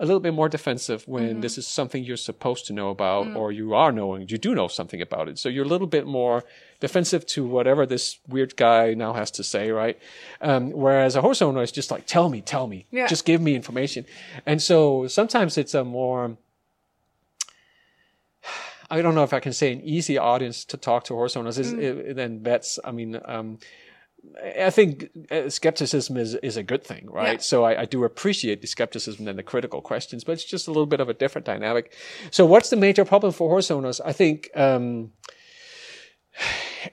a 0.00 0.04
little 0.04 0.20
bit 0.20 0.34
more 0.34 0.48
defensive 0.48 1.06
when 1.06 1.28
mm-hmm. 1.28 1.40
this 1.40 1.56
is 1.56 1.68
something 1.68 2.02
you're 2.02 2.16
supposed 2.16 2.66
to 2.66 2.72
know 2.72 2.90
about 2.90 3.26
mm. 3.26 3.36
or 3.36 3.52
you 3.52 3.74
are 3.74 3.92
knowing 3.92 4.28
you 4.28 4.38
do 4.38 4.52
know 4.54 4.66
something 4.66 5.00
about 5.00 5.28
it. 5.28 5.38
So 5.38 5.48
you're 5.48 5.64
a 5.64 5.68
little 5.68 5.86
bit 5.86 6.04
more 6.04 6.42
defensive 6.80 7.24
to 7.26 7.46
whatever 7.46 7.86
this 7.86 8.18
weird 8.28 8.56
guy 8.56 8.94
now 8.94 9.12
has 9.12 9.30
to 9.32 9.44
say, 9.44 9.70
right? 9.70 9.96
Um, 10.40 10.72
whereas 10.72 11.14
a 11.14 11.20
horse 11.20 11.40
owner 11.40 11.62
is 11.62 11.70
just 11.70 11.92
like, 11.92 12.06
tell 12.06 12.28
me, 12.28 12.40
tell 12.40 12.66
me, 12.66 12.86
yeah. 12.90 13.06
just 13.06 13.24
give 13.24 13.40
me 13.40 13.54
information. 13.54 14.04
And 14.46 14.60
so 14.60 15.06
sometimes 15.06 15.56
it's 15.56 15.74
a 15.74 15.84
more 15.84 16.36
I 18.90 19.02
don't 19.02 19.14
know 19.14 19.24
if 19.24 19.32
I 19.32 19.40
can 19.40 19.52
say 19.52 19.72
an 19.72 19.80
easy 19.82 20.18
audience 20.18 20.64
to 20.66 20.76
talk 20.76 21.04
to 21.04 21.14
horse 21.14 21.36
owners 21.36 21.58
is 21.58 21.72
mm. 21.72 22.14
than 22.14 22.40
vets. 22.42 22.78
I 22.84 22.92
mean, 22.92 23.20
um, 23.24 23.58
I 24.56 24.70
think 24.70 25.10
uh, 25.30 25.48
skepticism 25.48 26.16
is, 26.16 26.34
is 26.36 26.56
a 26.56 26.62
good 26.62 26.82
thing, 26.84 27.08
right? 27.10 27.34
Yeah. 27.34 27.38
So 27.38 27.64
I, 27.64 27.82
I, 27.82 27.84
do 27.84 28.04
appreciate 28.04 28.60
the 28.60 28.66
skepticism 28.66 29.28
and 29.28 29.38
the 29.38 29.42
critical 29.42 29.80
questions, 29.80 30.24
but 30.24 30.32
it's 30.32 30.44
just 30.44 30.66
a 30.66 30.70
little 30.70 30.86
bit 30.86 31.00
of 31.00 31.08
a 31.08 31.14
different 31.14 31.44
dynamic. 31.44 31.92
So 32.30 32.46
what's 32.46 32.70
the 32.70 32.76
major 32.76 33.04
problem 33.04 33.32
for 33.32 33.48
horse 33.48 33.70
owners? 33.70 34.00
I 34.00 34.12
think, 34.12 34.50
um, 34.54 35.12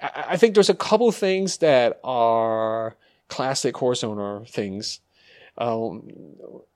I 0.02 0.38
think 0.38 0.54
there's 0.54 0.70
a 0.70 0.76
couple 0.76 1.12
things 1.12 1.58
that 1.58 2.00
are 2.04 2.96
classic 3.28 3.78
horse 3.78 4.04
owner 4.04 4.46
things. 4.46 5.00
Um, 5.58 6.10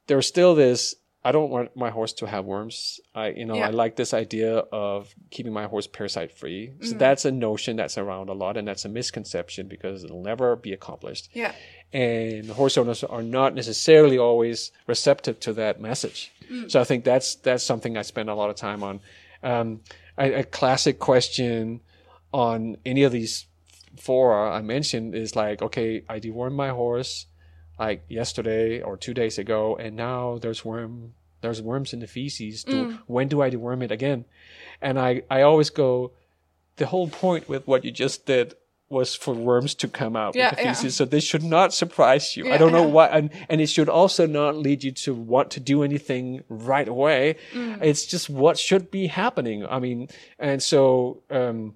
there's 0.08 0.28
still 0.28 0.56
this 0.56 0.96
I 1.26 1.32
don't 1.32 1.50
want 1.50 1.76
my 1.76 1.90
horse 1.90 2.14
to 2.14 2.28
have 2.28 2.46
worms. 2.46 3.00
I, 3.16 3.30
you 3.30 3.46
know, 3.46 3.56
yeah. 3.56 3.68
I 3.68 3.72
like 3.72 3.96
this 3.96 4.14
idea 4.14 4.60
of 4.72 5.14
keeping 5.32 5.52
my 5.52 5.66
horse 5.66 5.88
parasite 5.88 6.32
free. 6.32 6.74
So 6.82 6.90
mm-hmm. 6.90 7.00
that's 7.00 7.26
a 7.26 7.32
notion 7.32 7.78
that's 7.78 7.98
around 7.98 8.30
a 8.30 8.34
lot, 8.34 8.58
and 8.58 8.68
that's 8.68 8.86
a 8.86 8.90
misconception 8.90 9.68
because 9.68 10.04
it'll 10.04 10.22
never 10.22 10.56
be 10.56 10.72
accomplished. 10.72 11.30
Yeah. 11.34 11.56
And 11.92 12.48
horse 12.52 12.78
owners 12.78 13.04
are 13.04 13.24
not 13.24 13.56
necessarily 13.56 14.20
always 14.20 14.72
receptive 14.86 15.40
to 15.42 15.54
that 15.54 15.82
message. 15.82 16.32
Mm. 16.48 16.70
So 16.70 16.80
I 16.80 16.84
think 16.84 17.04
that's 17.04 17.34
that's 17.36 17.64
something 17.64 17.98
I 17.98 18.04
spend 18.04 18.30
a 18.30 18.36
lot 18.36 18.52
of 18.52 18.56
time 18.56 18.84
on. 18.84 19.00
Um, 19.42 19.82
a 20.20 20.44
classic 20.44 21.00
question 21.00 21.82
on 22.32 22.78
any 22.86 23.02
of 23.02 23.12
these 23.12 23.48
fora 23.98 24.52
I 24.52 24.62
mentioned 24.62 25.16
is 25.16 25.36
like, 25.36 25.64
okay, 25.64 26.04
I 26.08 26.20
deworm 26.20 26.54
my 26.54 26.70
horse 26.70 27.26
like 27.80 28.06
yesterday 28.08 28.82
or 28.82 28.98
two 28.98 29.14
days 29.14 29.38
ago, 29.38 29.76
and 29.76 29.96
now 29.96 30.38
there's 30.38 30.64
worm 30.64 31.14
there's 31.42 31.62
worms 31.62 31.94
in 31.94 32.00
the 32.00 32.08
feces. 32.08 32.64
Do, 32.64 32.98
When 33.06 33.28
do 33.28 33.42
I 33.42 33.52
deworm 33.52 33.84
it 33.84 33.92
again? 33.92 34.26
And 34.82 35.00
I 35.00 35.24
I 35.30 35.42
always 35.42 35.70
go, 35.70 36.12
the 36.78 36.88
whole 36.88 37.08
point 37.08 37.48
with 37.48 37.68
what 37.68 37.86
you 37.86 37.92
just 37.92 38.26
did 38.26 38.56
was 38.88 39.16
for 39.16 39.34
worms 39.34 39.74
to 39.76 39.88
come 39.88 40.16
out 40.16 40.36
Yeah, 40.36 40.50
with 40.50 40.60
the 40.60 40.64
yeah. 40.64 40.74
feces. 40.74 40.96
So 40.96 41.06
this 41.06 41.24
should 41.24 41.44
not 41.44 41.74
surprise 41.74 42.38
you. 42.38 42.52
I 42.52 42.58
don't 42.58 42.72
know 42.72 42.86
yeah. 42.86 42.92
why, 42.94 43.08
and, 43.08 43.30
and 43.50 43.60
it 43.60 43.68
should 43.68 43.90
also 43.90 44.28
not 44.28 44.56
lead 44.56 44.84
you 44.84 44.92
to 44.92 45.14
want 45.14 45.50
to 45.52 45.60
do 45.60 45.82
anything 45.82 46.44
right 46.50 46.88
away. 46.88 47.38
Mm. 47.54 47.82
It's 47.82 48.06
just 48.06 48.30
what 48.30 48.60
should 48.60 48.92
be 48.92 49.08
happening. 49.08 49.66
I 49.66 49.80
mean, 49.80 50.08
and 50.38 50.62
so, 50.62 51.24
um, 51.32 51.74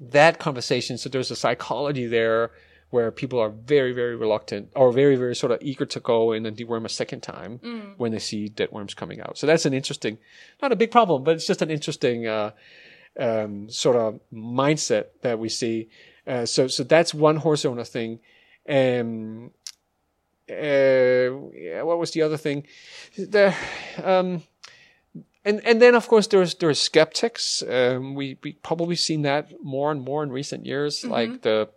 that 0.00 0.38
conversation, 0.38 0.96
so 0.96 1.10
there's 1.10 1.30
a 1.30 1.36
psychology 1.36 2.06
there 2.06 2.52
where 2.90 3.10
people 3.10 3.38
are 3.38 3.50
very, 3.50 3.92
very 3.92 4.16
reluctant 4.16 4.68
or 4.74 4.92
very, 4.92 5.16
very 5.16 5.34
sort 5.34 5.52
of 5.52 5.58
eager 5.62 5.86
to 5.86 6.00
go 6.00 6.32
in 6.32 6.44
and 6.46 6.56
deworm 6.56 6.84
a 6.84 6.88
second 6.88 7.20
time 7.22 7.58
Mm. 7.62 7.94
when 7.98 8.12
they 8.12 8.18
see 8.18 8.48
dead 8.48 8.70
worms 8.72 8.94
coming 8.94 9.20
out. 9.20 9.38
So 9.38 9.46
that's 9.46 9.64
an 9.66 9.72
interesting, 9.74 10.18
not 10.60 10.72
a 10.72 10.76
big 10.76 10.90
problem, 10.90 11.22
but 11.24 11.36
it's 11.36 11.46
just 11.46 11.62
an 11.62 11.70
interesting, 11.70 12.26
uh, 12.26 12.50
um, 13.18 13.68
sort 13.70 13.96
of 13.96 14.20
mindset 14.32 15.06
that 15.22 15.38
we 15.38 15.48
see. 15.48 15.88
Uh, 16.26 16.46
so, 16.46 16.66
so 16.68 16.82
that's 16.84 17.12
one 17.14 17.36
horse 17.36 17.64
owner 17.64 17.84
thing. 17.84 18.18
Um, 18.68 19.50
uh, 20.48 20.54
yeah, 21.54 21.82
what 21.82 21.98
was 21.98 22.10
the 22.10 22.22
other 22.22 22.36
thing? 22.36 22.66
The, 23.16 23.54
um, 24.02 24.42
and 25.44 25.60
and 25.64 25.80
then 25.80 25.94
of 25.94 26.06
course 26.08 26.26
there's 26.26 26.54
there's 26.56 26.80
skeptics. 26.80 27.62
Um, 27.62 28.14
we 28.14 28.36
we 28.42 28.52
probably 28.54 28.96
seen 28.96 29.22
that 29.22 29.52
more 29.62 29.90
and 29.90 30.02
more 30.02 30.22
in 30.22 30.30
recent 30.32 30.66
years, 30.66 31.04
like 31.04 31.42
the 31.42 31.68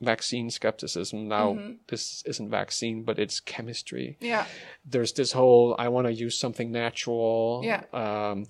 vaccine 0.00 0.50
skepticism. 0.50 1.28
Now 1.28 1.58
this 1.88 2.22
isn't 2.26 2.50
vaccine, 2.50 3.02
but 3.04 3.18
it's 3.18 3.40
chemistry 3.40 4.16
Yeah. 4.20 4.46
there's 4.84 5.12
this 5.12 5.32
whole 5.32 5.76
I 5.78 5.88
want 5.88 6.06
to 6.06 6.12
use 6.12 6.38
something 6.38 6.72
natural. 6.72 7.62
Yeah. 7.64 7.82
Um, 7.92 8.46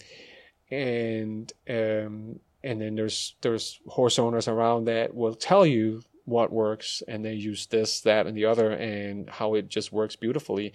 and 0.71 1.52
um, 1.69 2.40
and 2.62 2.80
then 2.80 2.95
there's 2.95 3.35
there's 3.40 3.80
horse 3.87 4.19
owners 4.19 4.49
around 4.49 4.85
that 4.87 5.14
will 5.14 5.35
tell 5.35 5.66
you 5.66 6.02
what 6.25 6.52
works, 6.52 7.02
and 7.09 7.25
they 7.25 7.33
use 7.33 7.66
this, 7.66 8.02
that, 8.02 8.26
and 8.26 8.37
the 8.37 8.45
other, 8.45 8.71
and 8.71 9.28
how 9.28 9.54
it 9.54 9.69
just 9.69 9.90
works 9.92 10.14
beautifully, 10.16 10.73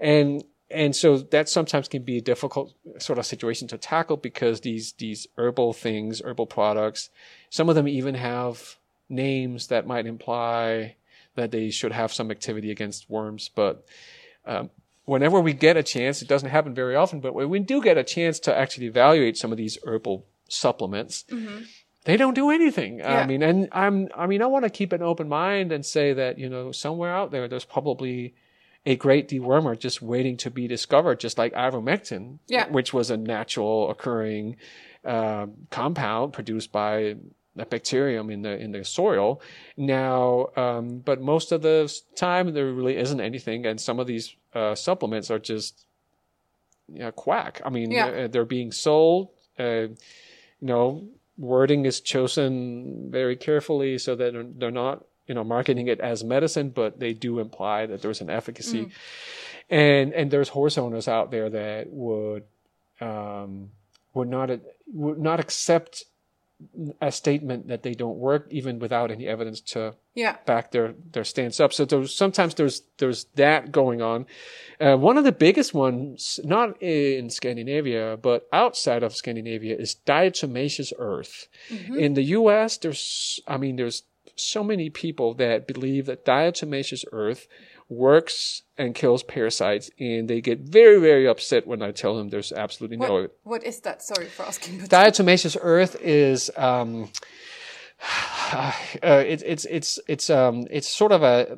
and 0.00 0.42
and 0.70 0.96
so 0.96 1.18
that 1.18 1.48
sometimes 1.48 1.88
can 1.88 2.02
be 2.02 2.16
a 2.16 2.22
difficult 2.22 2.72
sort 2.98 3.18
of 3.18 3.26
situation 3.26 3.68
to 3.68 3.76
tackle 3.76 4.16
because 4.16 4.60
these 4.62 4.92
these 4.94 5.26
herbal 5.36 5.72
things, 5.74 6.22
herbal 6.24 6.46
products, 6.46 7.10
some 7.50 7.68
of 7.68 7.74
them 7.74 7.86
even 7.88 8.14
have 8.14 8.76
names 9.08 9.68
that 9.68 9.86
might 9.86 10.06
imply 10.06 10.96
that 11.34 11.50
they 11.50 11.70
should 11.70 11.92
have 11.92 12.12
some 12.12 12.30
activity 12.30 12.70
against 12.70 13.10
worms, 13.10 13.50
but 13.54 13.84
um, 14.46 14.70
whenever 15.04 15.40
we 15.40 15.52
get 15.52 15.76
a 15.76 15.82
chance, 15.82 16.22
it 16.22 16.28
doesn't 16.28 16.50
happen 16.50 16.74
very 16.74 16.94
often, 16.96 17.20
but 17.20 17.34
when 17.34 17.48
we 17.50 17.58
do 17.60 17.82
get 17.82 17.98
a 17.98 18.04
chance 18.04 18.38
to 18.40 18.56
actually 18.56 18.86
evaluate 18.86 19.36
some 19.36 19.50
of 19.52 19.58
these 19.58 19.78
herbal 19.84 20.24
supplements, 20.48 21.24
they 22.04 22.16
don't 22.16 22.34
do 22.34 22.50
anything. 22.50 23.02
I 23.04 23.26
mean, 23.26 23.42
and 23.42 23.68
I'm, 23.72 24.08
I 24.14 24.26
mean, 24.26 24.42
I 24.42 24.46
want 24.46 24.64
to 24.64 24.70
keep 24.70 24.92
an 24.92 25.02
open 25.02 25.28
mind 25.28 25.72
and 25.72 25.84
say 25.84 26.12
that, 26.12 26.38
you 26.38 26.48
know, 26.48 26.70
somewhere 26.70 27.12
out 27.14 27.30
there, 27.30 27.48
there's 27.48 27.64
probably 27.64 28.34
a 28.86 28.94
great 28.96 29.28
dewormer 29.28 29.78
just 29.78 30.02
waiting 30.02 30.36
to 30.36 30.50
be 30.50 30.68
discovered, 30.68 31.18
just 31.18 31.38
like 31.38 31.54
ivermectin, 31.54 32.38
Yeah. 32.46 32.68
which 32.68 32.92
was 32.92 33.10
a 33.10 33.16
natural 33.16 33.90
occurring 33.90 34.56
um, 35.04 35.54
compound 35.70 36.34
produced 36.34 36.70
by 36.70 37.16
a 37.56 37.64
bacterium 37.66 38.30
in 38.30 38.42
the 38.42 38.56
in 38.58 38.72
the 38.72 38.84
soil. 38.84 39.40
Now, 39.76 40.48
um, 40.56 40.98
but 40.98 41.20
most 41.20 41.52
of 41.52 41.62
the 41.62 41.92
time 42.16 42.52
there 42.52 42.72
really 42.72 42.96
isn't 42.96 43.20
anything, 43.20 43.66
and 43.66 43.80
some 43.80 44.00
of 44.00 44.06
these 44.06 44.34
uh, 44.54 44.74
supplements 44.74 45.30
are 45.30 45.38
just 45.38 45.86
you 46.92 46.98
know, 47.00 47.12
quack. 47.12 47.60
I 47.64 47.70
mean, 47.70 47.90
Yeah. 47.90 48.06
uh, 48.08 48.28
they're 48.28 48.44
being 48.44 48.72
sold. 48.72 49.28
Uh, 49.58 49.88
you 50.60 50.68
know, 50.68 51.08
wording 51.38 51.86
is 51.86 52.00
chosen 52.00 53.10
very 53.10 53.36
carefully 53.36 53.98
so 53.98 54.14
that 54.16 54.32
they're, 54.32 54.44
they're 54.44 54.70
not 54.70 55.04
you 55.26 55.34
know 55.34 55.44
marketing 55.44 55.86
it 55.88 56.00
as 56.00 56.22
medicine, 56.24 56.70
but 56.70 56.98
they 57.00 57.12
do 57.14 57.38
imply 57.38 57.86
that 57.86 58.02
there's 58.02 58.20
an 58.20 58.30
efficacy. 58.30 58.88
And 59.70 60.12
and 60.12 60.30
there's 60.30 60.50
horse 60.50 60.76
owners 60.76 61.08
out 61.08 61.30
there 61.30 61.48
that 61.50 61.88
would 61.90 62.44
um, 63.00 63.70
would 64.12 64.28
not 64.28 64.50
would 64.92 65.18
not 65.18 65.40
accept 65.40 66.04
a 67.00 67.10
statement 67.10 67.68
that 67.68 67.82
they 67.82 67.94
don't 67.94 68.16
work 68.16 68.46
even 68.50 68.78
without 68.78 69.10
any 69.10 69.26
evidence 69.26 69.60
to 69.60 69.94
Yeah. 70.14 70.36
back 70.46 70.70
their 70.70 70.94
their 71.12 71.24
stance 71.24 71.58
up. 71.60 71.72
So 71.72 71.84
there's 71.84 72.14
sometimes 72.14 72.54
there's 72.54 72.82
there's 72.98 73.24
that 73.34 73.72
going 73.72 74.00
on. 74.00 74.26
Uh, 74.80 74.96
one 74.96 75.18
of 75.18 75.24
the 75.24 75.32
biggest 75.32 75.74
ones, 75.74 76.40
not 76.44 76.80
in 76.82 77.28
Scandinavia 77.30 78.16
but 78.20 78.46
outside 78.52 79.02
of 79.02 79.14
Scandinavia, 79.16 79.76
is 79.76 79.96
diatomaceous 80.06 80.92
earth. 80.98 81.48
In 81.98 82.14
the 82.14 82.22
U.S., 82.38 82.76
there's 82.78 83.40
I 83.46 83.56
mean 83.56 83.76
there's 83.76 84.04
so 84.36 84.64
many 84.64 84.90
people 84.90 85.34
that 85.34 85.66
believe 85.66 86.06
that 86.06 86.24
diatomaceous 86.24 87.04
earth 87.12 87.46
works 87.88 88.62
and 88.76 88.94
kills 88.94 89.22
parasites, 89.22 89.90
and 89.98 90.28
they 90.28 90.40
get 90.40 90.60
very 90.60 90.98
very 91.00 91.26
upset 91.26 91.66
when 91.66 91.82
I 91.82 91.92
tell 91.92 92.16
them 92.16 92.28
there's 92.28 92.52
absolutely 92.52 92.96
What, 92.96 93.08
no 93.08 93.28
what 93.42 93.64
is 93.64 93.80
that? 93.80 94.02
Sorry 94.02 94.26
for 94.26 94.44
asking. 94.44 94.80
But 94.80 94.90
diatomaceous 94.90 95.56
earth 95.60 95.96
is 96.00 96.50
um, 96.56 97.10
uh, 98.52 98.72
it, 99.02 99.42
it's 99.44 99.64
it's 99.64 99.98
it's 100.08 100.30
um 100.30 100.66
it's 100.70 100.88
sort 100.88 101.12
of 101.12 101.22
a 101.22 101.56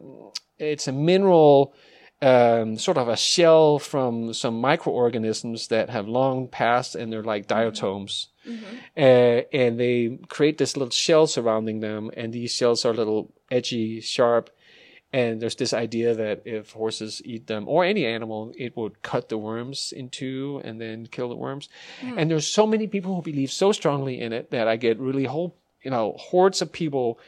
it's 0.59 0.89
a 0.89 0.93
mineral 0.93 1.75
um, 2.23 2.79
sort 2.79 2.97
of 2.97 3.09
a 3.09 3.17
shell 3.17 3.79
from 3.79 4.33
some 4.33 4.59
microorganisms 4.59 5.69
that 5.69 5.91
have 5.91 6.09
long 6.09 6.49
passed 6.49 6.95
and 6.95 7.13
they're 7.13 7.23
like 7.23 7.47
diatoms 7.47 8.29
uh, 8.97 9.01
and 9.53 9.79
they 9.79 10.19
create 10.29 10.57
this 10.57 10.79
little 10.79 10.91
shell 10.91 11.27
surrounding 11.27 11.81
them 11.81 12.11
and 12.17 12.33
these 12.33 12.53
shells 12.55 12.87
are 12.87 12.95
little 12.95 13.35
edgy 13.51 14.01
sharp 14.01 14.49
and 15.13 15.41
there's 15.41 15.57
this 15.57 15.73
idea 15.73 16.15
that 16.15 16.43
if 16.45 16.73
horses 16.73 17.23
eat 17.25 17.47
them 17.47 17.69
or 17.69 17.85
any 17.85 18.05
animal, 18.05 18.53
it 18.57 18.77
would 18.77 19.03
cut 19.03 19.29
the 19.29 19.39
worms 19.39 19.93
in 19.97 20.09
two 20.09 20.61
and 20.65 20.81
then 20.81 21.07
kill 21.07 21.29
the 21.29 21.37
worms. 21.37 21.69
Hmm. 22.01 22.19
And 22.19 22.31
there's 22.31 22.47
so 22.47 22.67
many 22.67 22.87
people 22.87 23.15
who 23.15 23.23
believe 23.23 23.51
so 23.53 23.73
strongly 23.73 24.21
in 24.21 24.33
it 24.33 24.51
that 24.51 24.69
I 24.69 24.77
get 24.77 24.99
really 24.99 25.25
whole, 25.25 25.57
you 25.83 25.91
know, 25.91 26.17
hordes 26.19 26.61
of 26.61 26.73
people, 26.73 27.21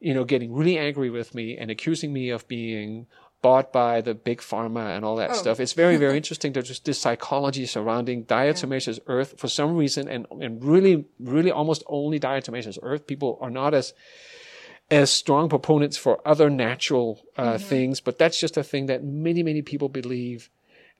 you 0.00 0.14
know, 0.14 0.24
getting 0.24 0.54
really 0.54 0.78
angry 0.78 1.10
with 1.10 1.34
me 1.34 1.56
and 1.56 1.70
accusing 1.70 2.12
me 2.12 2.30
of 2.30 2.48
being 2.48 3.06
bought 3.40 3.72
by 3.72 4.00
the 4.00 4.14
big 4.14 4.40
pharma 4.40 4.96
and 4.96 5.04
all 5.04 5.16
that 5.16 5.30
oh. 5.30 5.34
stuff. 5.34 5.60
It's 5.60 5.74
very, 5.74 5.96
very 5.96 6.16
interesting. 6.22 6.52
There's 6.52 6.68
just 6.68 6.86
this 6.86 6.98
psychology 6.98 7.66
surrounding 7.66 8.24
diatomaceous 8.24 8.98
earth 9.06 9.34
for 9.38 9.48
some 9.48 9.76
reason 9.76 10.08
and, 10.08 10.26
and 10.40 10.64
really, 10.64 11.04
really 11.20 11.50
almost 11.50 11.84
only 11.86 12.18
diatomaceous 12.18 12.78
earth. 12.82 13.06
People 13.06 13.38
are 13.40 13.50
not 13.50 13.74
as, 13.74 13.92
as 14.90 15.10
strong 15.10 15.48
proponents 15.48 15.96
for 15.96 16.20
other 16.26 16.48
natural 16.48 17.20
uh, 17.36 17.58
things, 17.58 18.00
but 18.00 18.18
that's 18.18 18.40
just 18.40 18.56
a 18.56 18.64
thing 18.64 18.86
that 18.86 19.04
many, 19.04 19.42
many 19.42 19.62
people 19.62 19.88
believe 19.88 20.50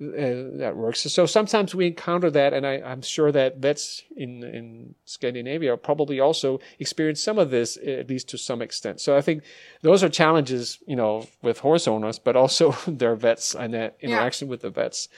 uh, 0.00 0.54
that 0.59 0.75
works. 0.76 1.00
So 1.00 1.26
sometimes 1.26 1.75
we 1.75 1.88
encounter 1.88 2.30
that, 2.30 2.52
and 2.52 2.64
I, 2.64 2.75
I'm 2.75 3.02
sure 3.02 3.33
that 3.33 3.57
vets 3.57 4.04
in 4.16 4.45
in 4.45 4.95
Scandinavia 5.07 5.76
probably 5.76 6.21
also 6.21 6.61
experience 6.78 7.21
some 7.21 7.37
of 7.37 7.50
this, 7.50 7.76
at 7.78 8.09
least 8.09 8.28
to 8.28 8.38
some 8.38 8.62
extent. 8.62 9.00
So 9.00 9.16
I 9.16 9.23
think 9.23 9.42
those 9.83 10.04
are 10.04 10.09
challenges, 10.09 10.78
you 10.87 10.95
know, 10.95 11.26
with 11.42 11.59
horse 11.59 11.88
owners, 11.88 12.21
but 12.21 12.37
also 12.37 12.73
their 12.87 13.16
vets 13.16 13.57
and 13.57 13.75
that 13.75 13.97
interaction 14.00 14.47
with 14.47 14.61
the 14.61 14.71
vets. 14.71 15.09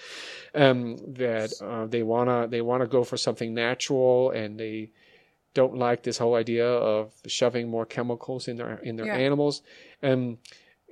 Um, 0.54 0.96
that 1.14 1.52
uh, 1.60 1.84
they 1.84 2.02
wanna 2.02 2.48
they 2.48 2.62
wanna 2.62 2.86
go 2.86 3.04
for 3.04 3.18
something 3.18 3.52
natural, 3.52 4.30
and 4.30 4.58
they 4.58 4.92
don't 5.54 5.76
like 5.76 6.02
this 6.02 6.18
whole 6.18 6.34
idea 6.34 6.66
of 6.66 7.12
shoving 7.26 7.68
more 7.68 7.86
chemicals 7.86 8.48
in 8.48 8.56
their 8.56 8.78
in 8.78 8.96
their 8.96 9.06
Yeah. 9.06 9.16
animals, 9.16 9.62
and 10.02 10.38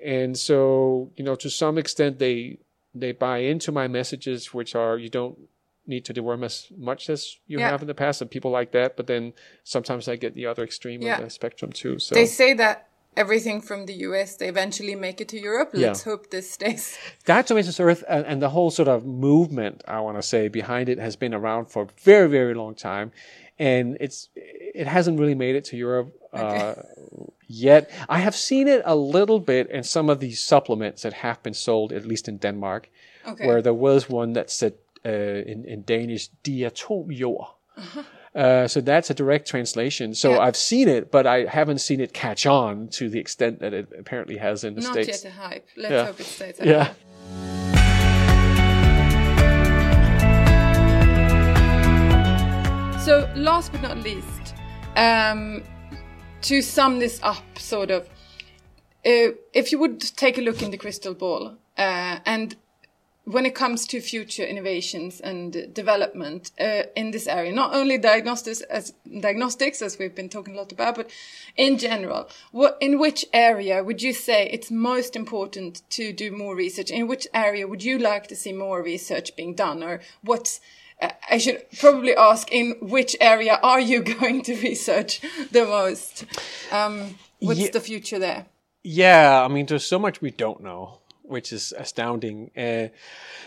and 0.02 0.36
so 0.38 1.10
you 1.16 1.24
know 1.24 1.34
to 1.36 1.50
some 1.50 1.78
extent 1.78 2.18
they 2.18 2.58
they 2.94 3.12
buy 3.12 3.38
into 3.38 3.70
my 3.72 3.86
messages, 3.88 4.52
which 4.54 4.74
are 4.74 4.98
you 4.98 5.08
don't 5.08 5.38
need 5.86 6.04
to 6.04 6.12
deworm 6.12 6.44
as 6.44 6.66
much 6.76 7.08
as 7.08 7.38
you 7.46 7.58
Yeah. 7.58 7.70
have 7.70 7.80
in 7.82 7.88
the 7.88 7.94
past, 7.94 8.20
and 8.20 8.30
people 8.30 8.50
like 8.50 8.72
that. 8.72 8.96
But 8.96 9.06
then 9.06 9.32
sometimes 9.64 10.08
I 10.08 10.16
get 10.16 10.34
the 10.34 10.46
other 10.46 10.62
extreme 10.64 11.02
Yeah. 11.02 11.18
of 11.18 11.24
the 11.24 11.30
spectrum 11.30 11.72
too. 11.72 11.98
So 11.98 12.14
they 12.14 12.26
say 12.26 12.52
that 12.54 12.87
everything 13.18 13.60
from 13.68 13.86
the 13.86 13.94
US 14.08 14.36
they 14.36 14.48
eventually 14.48 14.94
make 14.94 15.20
it 15.20 15.28
to 15.28 15.38
Europe. 15.50 15.70
Let's 15.72 16.04
hope 16.04 16.30
this 16.30 16.50
stays. 16.50 16.98
Diatomaceous 17.26 17.80
earth 17.80 18.04
and, 18.08 18.24
and 18.26 18.40
the 18.40 18.48
whole 18.48 18.70
sort 18.70 18.88
of 18.88 19.04
movement, 19.04 19.82
I 19.88 20.00
want 20.00 20.16
to 20.18 20.22
say, 20.22 20.48
behind 20.48 20.88
it 20.88 20.98
has 20.98 21.16
been 21.16 21.34
around 21.34 21.66
for 21.72 21.82
a 21.82 21.88
very, 22.04 22.28
very 22.28 22.54
long 22.54 22.74
time. 22.74 23.10
And 23.58 23.96
it's, 24.00 24.28
it 24.80 24.86
hasn't 24.86 25.18
really 25.20 25.34
made 25.34 25.56
it 25.56 25.64
to 25.70 25.76
Europe, 25.76 26.08
uh, 26.32 26.74
yet. 27.48 27.90
I 28.08 28.18
have 28.20 28.36
seen 28.36 28.68
it 28.68 28.82
a 28.84 28.94
little 28.94 29.40
bit 29.40 29.68
in 29.70 29.82
some 29.82 30.08
of 30.12 30.20
these 30.20 30.38
supplements 30.40 31.02
that 31.02 31.12
have 31.12 31.42
been 31.42 31.54
sold, 31.54 31.92
at 31.92 32.06
least 32.06 32.28
in 32.28 32.38
Denmark, 32.38 32.88
Okay. 33.26 33.46
where 33.46 33.60
there 33.62 33.74
was 33.88 34.08
one 34.08 34.32
that 34.34 34.50
said, 34.50 34.74
uh, 35.04 35.10
in, 35.52 35.64
in 35.64 35.82
Danish, 35.82 36.30
diatomjord. 36.44 37.46
Uh, 38.38 38.68
so 38.68 38.80
that's 38.80 39.10
a 39.10 39.14
direct 39.14 39.48
translation. 39.48 40.14
So 40.14 40.30
Yeah. 40.34 40.38
I've 40.46 40.56
seen 40.56 40.86
it, 40.88 41.10
but 41.10 41.26
I 41.26 41.46
haven't 41.46 41.78
seen 41.78 42.00
it 42.00 42.12
catch 42.12 42.46
on 42.46 42.86
to 42.90 43.08
the 43.10 43.18
extent 43.18 43.58
that 43.58 43.74
it 43.74 43.88
apparently 43.98 44.36
has 44.36 44.62
in 44.62 44.74
the 44.76 44.80
Not 44.82 44.92
States. 44.92 45.24
yet 45.24 45.32
a 45.32 45.34
hype. 45.34 45.66
Let's 45.76 45.90
Yeah. 45.92 46.04
hope 46.06 46.20
it 46.20 46.26
stays. 46.26 46.54
Yeah. 46.62 46.88
way. 46.88 46.94
So, 53.04 53.26
last 53.36 53.72
but 53.72 53.80
not 53.80 53.96
least, 53.98 54.54
um, 54.96 55.62
to 56.42 56.60
sum 56.60 56.98
this 56.98 57.18
up, 57.22 57.58
sort 57.58 57.90
of, 57.90 58.02
uh, 59.06 59.32
if 59.54 59.72
you 59.72 59.78
would 59.78 60.00
take 60.00 60.36
a 60.36 60.42
look 60.42 60.60
in 60.62 60.70
the 60.70 60.76
crystal 60.76 61.14
ball, 61.14 61.56
uh, 61.78 62.18
and 62.26 62.54
when 63.28 63.44
it 63.44 63.54
comes 63.54 63.86
to 63.86 64.00
future 64.00 64.42
innovations 64.42 65.20
and 65.20 65.74
development 65.74 66.50
uh, 66.58 66.84
in 66.96 67.10
this 67.10 67.26
area, 67.26 67.52
not 67.52 67.74
only 67.74 67.98
diagnostics 67.98 68.62
as 68.62 68.94
diagnostics, 69.20 69.82
as 69.82 69.98
we've 69.98 70.14
been 70.14 70.30
talking 70.30 70.54
a 70.54 70.56
lot 70.56 70.72
about, 70.72 70.96
but 70.96 71.10
in 71.54 71.76
general, 71.76 72.26
what 72.52 72.78
in 72.80 72.98
which 72.98 73.26
area 73.34 73.84
would 73.84 74.00
you 74.00 74.14
say 74.14 74.48
it's 74.48 74.70
most 74.70 75.14
important 75.14 75.82
to 75.90 76.10
do 76.10 76.30
more 76.30 76.56
research? 76.56 76.90
In 76.90 77.06
which 77.06 77.26
area 77.34 77.68
would 77.68 77.84
you 77.84 77.98
like 77.98 78.28
to 78.28 78.36
see 78.36 78.54
more 78.54 78.82
research 78.82 79.36
being 79.36 79.54
done, 79.54 79.82
or 79.82 80.00
what's 80.22 80.60
uh, 81.02 81.10
I 81.30 81.36
should 81.36 81.66
probably 81.78 82.16
ask 82.16 82.50
in 82.50 82.76
which 82.80 83.14
area 83.20 83.60
are 83.62 83.80
you 83.80 84.02
going 84.20 84.42
to 84.44 84.54
research 84.56 85.20
the 85.52 85.66
most? 85.66 86.24
Um, 86.72 87.18
what's 87.40 87.60
Ye- 87.60 87.68
the 87.68 87.80
future 87.80 88.18
there? 88.18 88.46
Yeah, 88.82 89.44
I 89.44 89.48
mean, 89.48 89.66
there's 89.66 89.84
so 89.84 89.98
much 89.98 90.22
we 90.22 90.30
don't 90.30 90.62
know, 90.62 91.00
which 91.28 91.52
is 91.52 91.72
astounding. 91.76 92.50
Uh, 92.56 92.88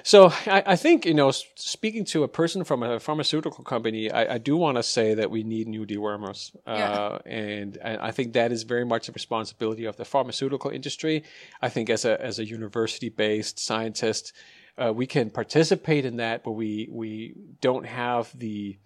so 0.04 0.32
I, 0.46 0.64
I 0.66 0.76
think, 0.76 1.06
you 1.06 1.14
know, 1.14 1.32
speaking 1.56 2.06
to 2.06 2.24
a 2.24 2.28
person 2.28 2.64
from 2.64 2.84
a 2.84 3.00
pharmaceutical 3.00 3.64
company, 3.64 4.12
I, 4.12 4.36
I 4.36 4.38
do 4.38 4.56
want 4.58 4.78
to 4.78 4.84
say 4.84 5.14
that 5.16 5.30
we 5.32 5.44
need 5.44 5.68
new 5.68 5.86
dewormers. 5.86 6.56
Uh, 6.66 6.78
Yeah. 6.78 7.18
and, 7.26 7.78
and 7.78 8.02
I 8.02 8.12
think 8.12 8.34
that 8.34 8.52
is 8.52 8.64
very 8.64 8.86
much 8.86 9.10
a 9.10 9.12
responsibility 9.12 9.86
of 9.86 9.96
the 9.98 10.06
pharmaceutical 10.06 10.72
industry. 10.72 11.24
I 11.62 11.70
think 11.70 11.90
as 11.90 12.06
a, 12.06 12.22
as 12.22 12.40
a 12.40 12.46
university 12.46 13.10
based 13.10 13.60
scientist, 13.60 14.34
uh, 14.78 14.94
we 14.94 15.06
can 15.06 15.30
participate 15.30 16.06
in 16.06 16.18
that, 16.18 16.44
but 16.44 16.52
we, 16.52 16.88
we 16.92 17.36
don't 17.60 17.86
have 17.86 18.32
the, 18.38 18.78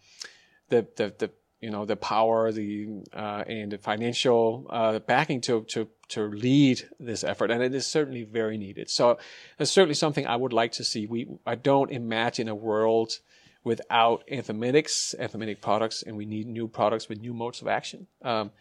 the, 0.69 0.87
the, 0.95 1.13
the 1.17 1.31
you 1.61 1.69
know 1.69 1.85
the 1.85 1.95
power 1.95 2.51
the 2.51 3.03
uh, 3.13 3.43
and 3.47 3.71
the 3.71 3.77
financial 3.77 4.67
uh, 4.69 4.99
backing 4.99 5.41
to 5.41 5.63
to 5.63 5.87
to 6.09 6.27
lead 6.27 6.87
this 6.99 7.23
effort 7.23 7.49
and 7.49 7.63
it 7.63 7.73
is 7.73 7.87
certainly 7.87 8.23
very 8.23 8.57
needed. 8.57 8.89
So 8.89 9.17
it's 9.57 9.71
certainly 9.71 9.95
something 9.95 10.27
I 10.27 10.35
would 10.35 10.53
like 10.53 10.73
to 10.73 10.83
see. 10.83 11.07
We 11.07 11.27
I 11.45 11.55
don't 11.55 11.91
imagine 11.91 12.47
a 12.47 12.55
world 12.55 13.19
without 13.63 14.23
anthelmintics 14.31 15.15
anthelmintic 15.19 15.61
products 15.61 16.03
and 16.03 16.15
we 16.15 16.25
need 16.25 16.47
new 16.47 16.67
products 16.67 17.09
with 17.09 17.19
new 17.19 17.33
modes 17.33 17.61
of 17.61 17.67
action. 17.67 18.07
Um, 18.21 18.51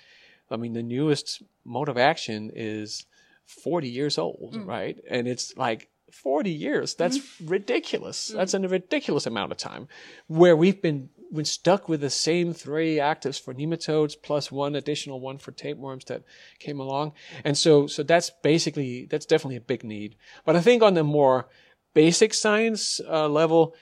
I 0.50 0.56
mean 0.56 0.72
the 0.72 0.82
newest 0.82 1.42
mode 1.64 1.88
of 1.88 1.98
action 1.98 2.50
is 2.54 3.06
40 3.46 3.88
years 3.88 4.18
old 4.18 4.56
right? 4.64 4.96
And 5.10 5.28
it's 5.28 5.56
like 5.56 5.90
40 6.14 6.50
years. 6.50 6.94
That's 6.94 7.18
ridiculous. 7.40 8.28
That's 8.28 8.54
a 8.54 8.60
ridiculous 8.60 9.26
amount 9.26 9.52
of 9.52 9.58
time 9.58 9.88
where 10.28 10.56
we've 10.56 10.80
been 10.80 11.10
been 11.34 11.44
stuck 11.44 11.88
with 11.88 12.00
the 12.00 12.10
same 12.10 12.52
three 12.52 12.96
actives 12.96 13.40
for 13.40 13.54
nematodes 13.54 14.14
plus 14.20 14.52
one 14.52 14.74
additional 14.74 15.20
one 15.20 15.38
for 15.38 15.52
tapeworms 15.52 16.04
that 16.06 16.22
came 16.58 16.80
along. 16.80 17.12
And 17.44 17.56
so 17.56 17.86
so 17.86 18.02
that's 18.02 18.30
basically 18.30 19.06
that's 19.06 19.26
definitely 19.26 19.56
a 19.56 19.60
big 19.60 19.84
need. 19.84 20.16
But 20.44 20.56
i 20.56 20.60
think 20.60 20.82
on 20.82 20.94
the 20.94 21.04
more 21.04 21.48
basic 21.94 22.34
science 22.34 23.00
uh, 23.08 23.28
level 23.28 23.74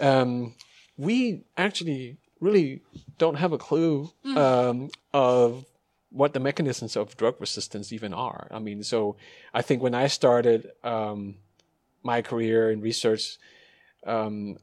um, 0.00 0.54
we 0.96 1.44
actually 1.56 2.16
really 2.40 2.82
don't 3.18 3.36
have 3.36 3.52
a 3.52 3.58
clue 3.58 4.10
um, 4.36 4.88
of 5.12 5.64
what 6.10 6.32
the 6.32 6.40
mechanisms 6.40 6.96
of 6.96 7.16
drug 7.16 7.36
resistance 7.38 7.92
even 7.92 8.12
are. 8.12 8.48
I 8.50 8.58
mean, 8.58 8.82
so 8.82 9.16
I 9.54 9.62
think 9.62 9.82
when 9.82 9.94
I 9.94 10.08
started 10.08 10.70
um, 10.82 11.36
my 12.02 12.22
career 12.22 12.70
in 12.70 12.80
research, 12.80 13.38
um, 14.06 14.56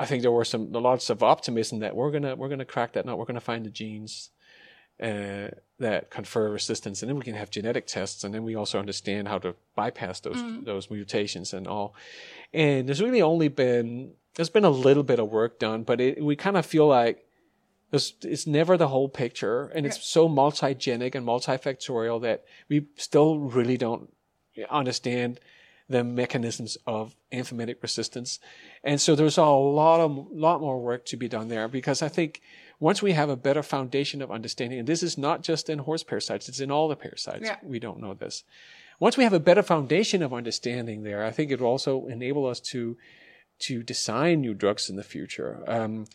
I 0.00 0.06
think 0.06 0.22
there 0.22 0.30
were 0.30 0.44
some 0.44 0.72
lots 0.72 1.10
of 1.10 1.22
optimism 1.22 1.80
that 1.80 1.96
we're 1.96 2.10
gonna 2.10 2.36
we're 2.36 2.48
gonna 2.48 2.64
crack 2.64 2.92
that 2.92 3.04
nut. 3.04 3.18
We're 3.18 3.24
gonna 3.24 3.40
find 3.40 3.66
the 3.66 3.70
genes 3.70 4.30
uh, 5.02 5.48
that 5.78 6.10
confer 6.10 6.50
resistance, 6.50 7.02
and 7.02 7.08
then 7.08 7.16
we 7.16 7.24
can 7.24 7.34
have 7.34 7.50
genetic 7.50 7.86
tests, 7.86 8.24
and 8.24 8.32
then 8.34 8.44
we 8.44 8.54
also 8.54 8.78
understand 8.78 9.28
how 9.28 9.38
to 9.38 9.54
bypass 9.74 10.20
those 10.20 10.40
those 10.64 10.90
mutations 10.90 11.52
and 11.52 11.66
all. 11.66 11.94
And 12.52 12.88
there's 12.88 13.02
really 13.02 13.22
only 13.22 13.48
been 13.48 14.12
there's 14.34 14.50
been 14.50 14.64
a 14.64 14.70
little 14.70 15.02
bit 15.02 15.18
of 15.18 15.30
work 15.30 15.58
done, 15.58 15.82
but 15.82 16.00
it, 16.00 16.22
we 16.22 16.36
kind 16.36 16.56
of 16.56 16.64
feel 16.64 16.86
like 16.86 17.24
it's, 17.90 18.12
it's 18.22 18.46
never 18.46 18.76
the 18.76 18.88
whole 18.88 19.08
picture, 19.08 19.66
and 19.74 19.86
it's 19.86 20.06
so 20.06 20.28
multigenic 20.28 21.14
and 21.14 21.26
multifactorial 21.26 22.20
that 22.22 22.44
we 22.68 22.86
still 22.96 23.38
really 23.38 23.76
don't 23.76 24.12
understand 24.70 25.40
the 25.88 26.04
mechanisms 26.04 26.76
of 26.86 27.16
anthelmintic 27.32 27.76
resistance. 27.82 28.38
And 28.84 29.00
so 29.00 29.14
there's 29.14 29.38
a 29.38 29.44
lot 29.44 30.00
of 30.00 30.28
lot 30.30 30.60
more 30.60 30.80
work 30.80 31.04
to 31.06 31.16
be 31.16 31.28
done 31.28 31.48
there 31.48 31.68
because 31.68 32.02
I 32.02 32.08
think 32.08 32.42
once 32.80 33.02
we 33.02 33.12
have 33.12 33.30
a 33.30 33.36
better 33.36 33.62
foundation 33.62 34.22
of 34.22 34.30
understanding, 34.30 34.78
and 34.78 34.88
this 34.88 35.02
is 35.02 35.18
not 35.18 35.42
just 35.42 35.68
in 35.68 35.80
horse 35.80 36.02
parasites, 36.02 36.48
it's 36.48 36.60
in 36.60 36.70
all 36.70 36.88
the 36.88 36.96
parasites. 36.96 37.44
Yeah. 37.44 37.56
We 37.62 37.78
don't 37.78 38.00
know 38.00 38.14
this. 38.14 38.44
Once 39.00 39.16
we 39.16 39.24
have 39.24 39.32
a 39.32 39.40
better 39.40 39.62
foundation 39.62 40.22
of 40.22 40.34
understanding 40.34 41.02
there, 41.02 41.24
I 41.24 41.30
think 41.30 41.50
it 41.50 41.60
will 41.60 41.68
also 41.68 42.06
enable 42.06 42.46
us 42.46 42.60
to 42.60 42.96
to 43.60 43.82
design 43.82 44.40
new 44.40 44.54
drugs 44.54 44.88
in 44.88 44.96
the 44.96 45.02
future. 45.02 45.64
Um, 45.66 46.06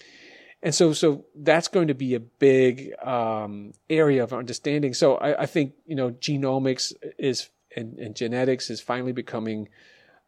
and 0.62 0.74
so, 0.74 0.94
so 0.94 1.26
that's 1.36 1.68
going 1.68 1.90
to 1.90 1.94
be 1.94 2.16
a 2.16 2.22
big 2.22 2.94
um, 3.04 3.74
area 3.90 4.24
of 4.24 4.32
understanding. 4.32 4.94
So 4.94 5.16
I, 5.16 5.42
I 5.42 5.46
think 5.46 5.74
you 5.86 5.96
know 5.96 6.12
genomics 6.12 6.94
is 7.18 7.50
and, 7.76 7.98
and 8.00 8.16
genetics 8.16 8.70
is 8.70 8.82
finally 8.82 9.12
becoming 9.12 9.70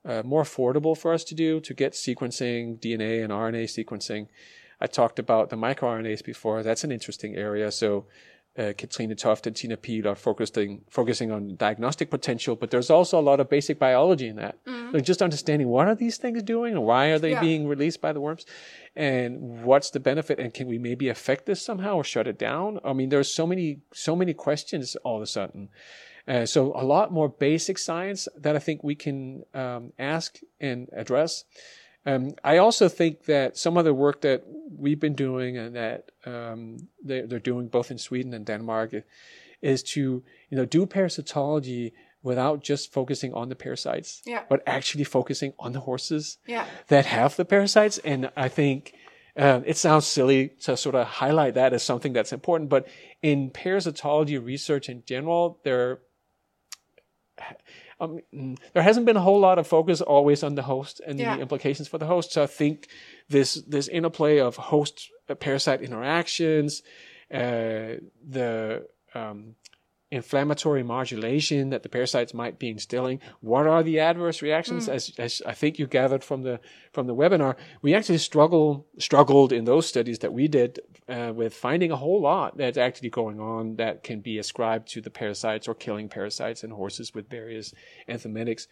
uh, 0.03 0.21
more 0.23 0.43
affordable 0.43 0.97
for 0.97 1.13
us 1.13 1.23
to 1.25 1.35
do 1.35 1.59
to 1.61 1.73
get 1.73 1.93
sequencing, 1.93 2.79
DNA 2.79 3.23
and 3.23 3.31
RNA 3.33 3.65
sequencing. 3.65 4.27
I 4.79 4.87
talked 4.87 5.19
about 5.19 5.49
the 5.49 5.55
microRNAs 5.55 6.23
before. 6.23 6.61
That's 6.61 6.83
an 6.83 6.91
interesting 6.91 7.35
area. 7.35 7.71
So 7.71 8.05
uh, 8.57 8.71
Katrine 8.77 9.13
Toft 9.15 9.47
and 9.47 9.55
Tina 9.55 9.75
Pihl 9.77 10.07
are 10.07 10.15
focusing 10.15 10.81
focusing 10.89 11.31
on 11.31 11.55
diagnostic 11.57 12.09
potential, 12.09 12.55
but 12.55 12.71
there's 12.71 12.89
also 12.89 13.19
a 13.19 13.21
lot 13.21 13.39
of 13.39 13.49
basic 13.49 13.79
biology 13.79 14.27
in 14.27 14.35
that. 14.37 14.57
Like 14.93 15.03
just 15.03 15.21
understanding 15.21 15.67
what 15.67 15.87
are 15.87 15.95
these 15.95 16.17
things 16.17 16.41
doing 16.43 16.73
and 16.73 16.83
why 16.83 17.07
are 17.07 17.19
they 17.19 17.31
Yeah. 17.31 17.41
being 17.41 17.67
released 17.67 17.99
by 17.99 18.13
the 18.13 18.21
worms, 18.21 18.45
and 18.95 19.63
what's 19.63 19.89
the 19.89 19.99
benefit, 19.99 20.39
and 20.39 20.53
can 20.53 20.67
we 20.67 20.77
maybe 20.77 21.09
affect 21.09 21.45
this 21.47 21.61
somehow 21.61 21.95
or 21.97 22.03
shut 22.03 22.27
it 22.27 22.37
down? 22.39 22.79
I 22.85 22.93
mean, 22.93 23.09
there's 23.09 23.29
so 23.33 23.45
many 23.45 23.79
so 23.93 24.15
many 24.15 24.33
questions 24.33 24.95
all 25.03 25.17
of 25.17 25.21
a 25.23 25.27
sudden. 25.27 25.67
Uh, 26.27 26.45
so 26.45 26.73
a 26.75 26.83
lot 26.83 27.11
more 27.11 27.29
basic 27.29 27.77
science 27.77 28.27
that 28.37 28.55
I 28.55 28.59
think 28.59 28.83
we 28.83 28.95
can 28.95 29.43
um, 29.53 29.93
ask 29.99 30.39
and 30.59 30.89
address. 30.93 31.43
Um, 32.05 32.33
I 32.43 32.57
also 32.57 32.87
think 32.89 33.25
that 33.25 33.57
some 33.57 33.77
of 33.77 33.85
the 33.85 33.93
work 33.93 34.21
that 34.21 34.43
we've 34.77 34.99
been 34.99 35.15
doing 35.15 35.57
and 35.57 35.75
that 35.75 36.11
um, 36.25 36.77
they, 37.03 37.21
they're 37.21 37.39
doing 37.39 37.67
both 37.67 37.91
in 37.91 37.97
Sweden 37.97 38.33
and 38.33 38.45
Denmark 38.45 38.93
is 39.61 39.83
to 39.83 40.01
you 40.49 40.57
know 40.57 40.65
do 40.65 40.85
parasitology 40.85 41.91
without 42.23 42.63
just 42.63 42.91
focusing 42.91 43.33
on 43.33 43.49
the 43.49 43.55
parasites, 43.55 44.21
Yeah. 44.25 44.43
but 44.49 44.63
actually 44.65 45.03
focusing 45.03 45.53
on 45.59 45.73
the 45.73 45.79
horses 45.81 46.37
Yeah. 46.47 46.65
that 46.87 47.05
have 47.05 47.35
the 47.35 47.45
parasites. 47.45 47.99
And 47.99 48.31
I 48.35 48.49
think 48.49 48.93
uh, 49.37 49.61
it 49.65 49.77
sounds 49.77 50.07
silly 50.07 50.49
to 50.61 50.75
sort 50.75 50.95
of 50.95 51.05
highlight 51.07 51.53
that 51.53 51.73
as 51.73 51.83
something 51.83 52.13
that's 52.13 52.33
important, 52.33 52.69
but 52.69 52.87
in 53.21 53.51
parasitology 53.51 54.43
research 54.43 54.89
in 54.89 55.03
general, 55.05 55.59
there 55.63 55.99
um, 57.99 58.19
there 58.73 58.83
hasn't 58.83 59.05
been 59.05 59.17
a 59.17 59.21
whole 59.21 59.39
lot 59.39 59.57
of 59.59 59.67
focus 59.67 60.01
always 60.01 60.43
on 60.43 60.55
the 60.55 60.61
host 60.63 61.01
and 61.07 61.19
Yeah. 61.19 61.35
the 61.35 61.41
implications 61.41 61.87
for 61.87 61.97
the 61.97 62.05
host. 62.05 62.31
So 62.31 62.43
I 62.43 62.47
think 62.47 62.87
this 63.29 63.55
this 63.67 63.87
interplay 63.87 64.39
of 64.39 64.55
host 64.57 65.09
uh, 65.29 65.35
parasite 65.35 65.81
interactions, 65.81 66.81
uh, 67.33 67.99
the 68.29 68.85
um, 69.13 69.55
inflammatory 70.11 70.83
modulation 70.83 71.71
that 71.71 71.83
the 71.83 71.89
parasites 71.89 72.33
might 72.33 72.59
be 72.59 72.69
instilling. 72.69 73.19
What 73.41 73.65
are 73.67 73.83
the 73.83 73.99
adverse 73.99 74.41
reactions? 74.41 74.87
As, 74.87 75.11
as 75.17 75.41
I 75.45 75.53
think 75.53 75.79
you 75.79 75.87
gathered 75.87 76.23
from 76.23 76.43
the 76.43 76.59
from 76.93 77.07
the 77.07 77.15
webinar, 77.15 77.55
we 77.81 77.93
actually 77.93 78.19
struggle 78.19 78.87
struggled 78.99 79.51
in 79.51 79.65
those 79.65 79.87
studies 79.87 80.19
that 80.19 80.31
we 80.31 80.47
did 80.47 80.79
uh, 81.09 81.31
with 81.35 81.53
finding 81.53 81.91
a 81.91 81.95
whole 81.95 82.21
lot 82.21 82.57
that's 82.57 82.77
actually 82.77 83.09
going 83.09 83.39
on 83.39 83.75
that 83.75 84.03
can 84.03 84.21
be 84.21 84.37
ascribed 84.37 84.87
to 84.89 85.01
the 85.01 85.09
parasites 85.09 85.67
or 85.67 85.75
killing 85.75 86.07
parasites 86.07 86.63
in 86.63 86.71
horses 86.71 87.13
with 87.13 87.29
various 87.29 87.73
anthelmintics. 88.07 88.67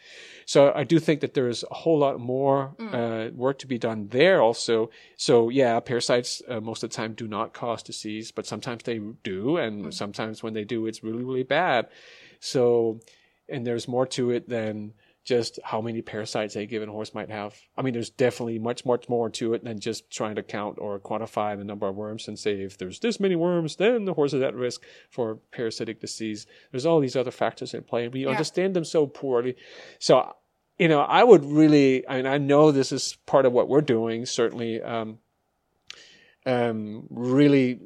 So 0.46 0.72
I 0.76 0.84
do 0.84 1.00
think 1.00 1.22
that 1.22 1.34
there 1.34 1.48
is 1.48 1.64
a 1.70 1.74
whole 1.74 2.00
lot 2.00 2.20
more 2.20 2.76
uh, 2.80 3.30
work 3.34 3.60
to 3.60 3.68
be 3.68 3.78
done 3.78 4.08
there 4.10 4.42
also. 4.42 4.90
So 5.18 5.50
yeah, 5.50 5.80
parasites 5.80 6.42
uh, 6.48 6.60
most 6.60 6.84
of 6.84 6.90
the 6.90 6.96
time 6.96 7.14
do 7.14 7.28
not 7.28 7.54
cause 7.54 7.84
disease, 7.84 8.32
but 8.32 8.46
sometimes 8.46 8.84
they 8.84 9.00
do, 9.24 9.58
and 9.58 9.94
sometimes 9.94 10.42
when 10.42 10.54
they 10.54 10.64
do, 10.64 10.86
it's 10.88 11.04
really 11.04 11.23
really 11.24 11.44
bad. 11.44 11.88
So, 12.40 13.00
and 13.50 13.66
there's 13.66 13.88
more 13.88 14.06
to 14.08 14.32
it 14.32 14.50
than 14.50 14.94
just 15.24 15.58
how 15.64 15.80
many 15.80 16.02
parasites 16.02 16.56
a 16.58 16.66
given 16.66 16.90
horse 16.90 17.14
might 17.14 17.30
have. 17.30 17.56
I 17.78 17.82
mean, 17.82 17.94
there's 17.94 18.10
definitely 18.10 18.60
much, 18.60 18.86
much 18.86 19.08
more 19.08 19.30
to 19.32 19.54
it 19.54 19.64
than 19.64 19.80
just 19.80 20.12
trying 20.12 20.36
to 20.36 20.44
count 20.44 20.80
or 20.80 21.00
quantify 21.00 21.58
the 21.58 21.64
number 21.64 21.88
of 21.88 21.96
worms 21.96 22.28
and 22.28 22.38
say 22.38 22.62
if 22.62 22.78
there's 22.78 23.00
this 23.00 23.20
many 23.22 23.38
worms, 23.38 23.78
then 23.78 24.04
the 24.04 24.14
horse 24.14 24.34
is 24.34 24.42
at 24.42 24.54
risk 24.54 24.84
for 25.10 25.36
parasitic 25.52 26.02
disease. 26.02 26.46
There's 26.72 26.86
all 26.86 27.00
these 27.00 27.16
other 27.16 27.32
factors 27.32 27.74
in 27.74 27.84
play. 27.84 28.04
and 28.06 28.14
We 28.14 28.24
yeah. 28.24 28.32
understand 28.32 28.76
them 28.76 28.84
so 28.84 29.08
poorly. 29.08 29.56
So, 30.00 30.36
you 30.78 30.90
know, 30.90 31.00
I 31.00 31.24
would 31.24 31.46
really, 31.46 32.06
I 32.08 32.18
mean, 32.18 32.28
I 32.28 32.38
know 32.38 32.72
this 32.72 32.92
is 32.92 33.18
part 33.26 33.46
of 33.46 33.54
what 33.54 33.70
we're 33.70 33.82
doing, 33.82 34.26
certainly, 34.26 34.82
um, 34.82 35.20
um, 36.46 37.08
really 37.10 37.80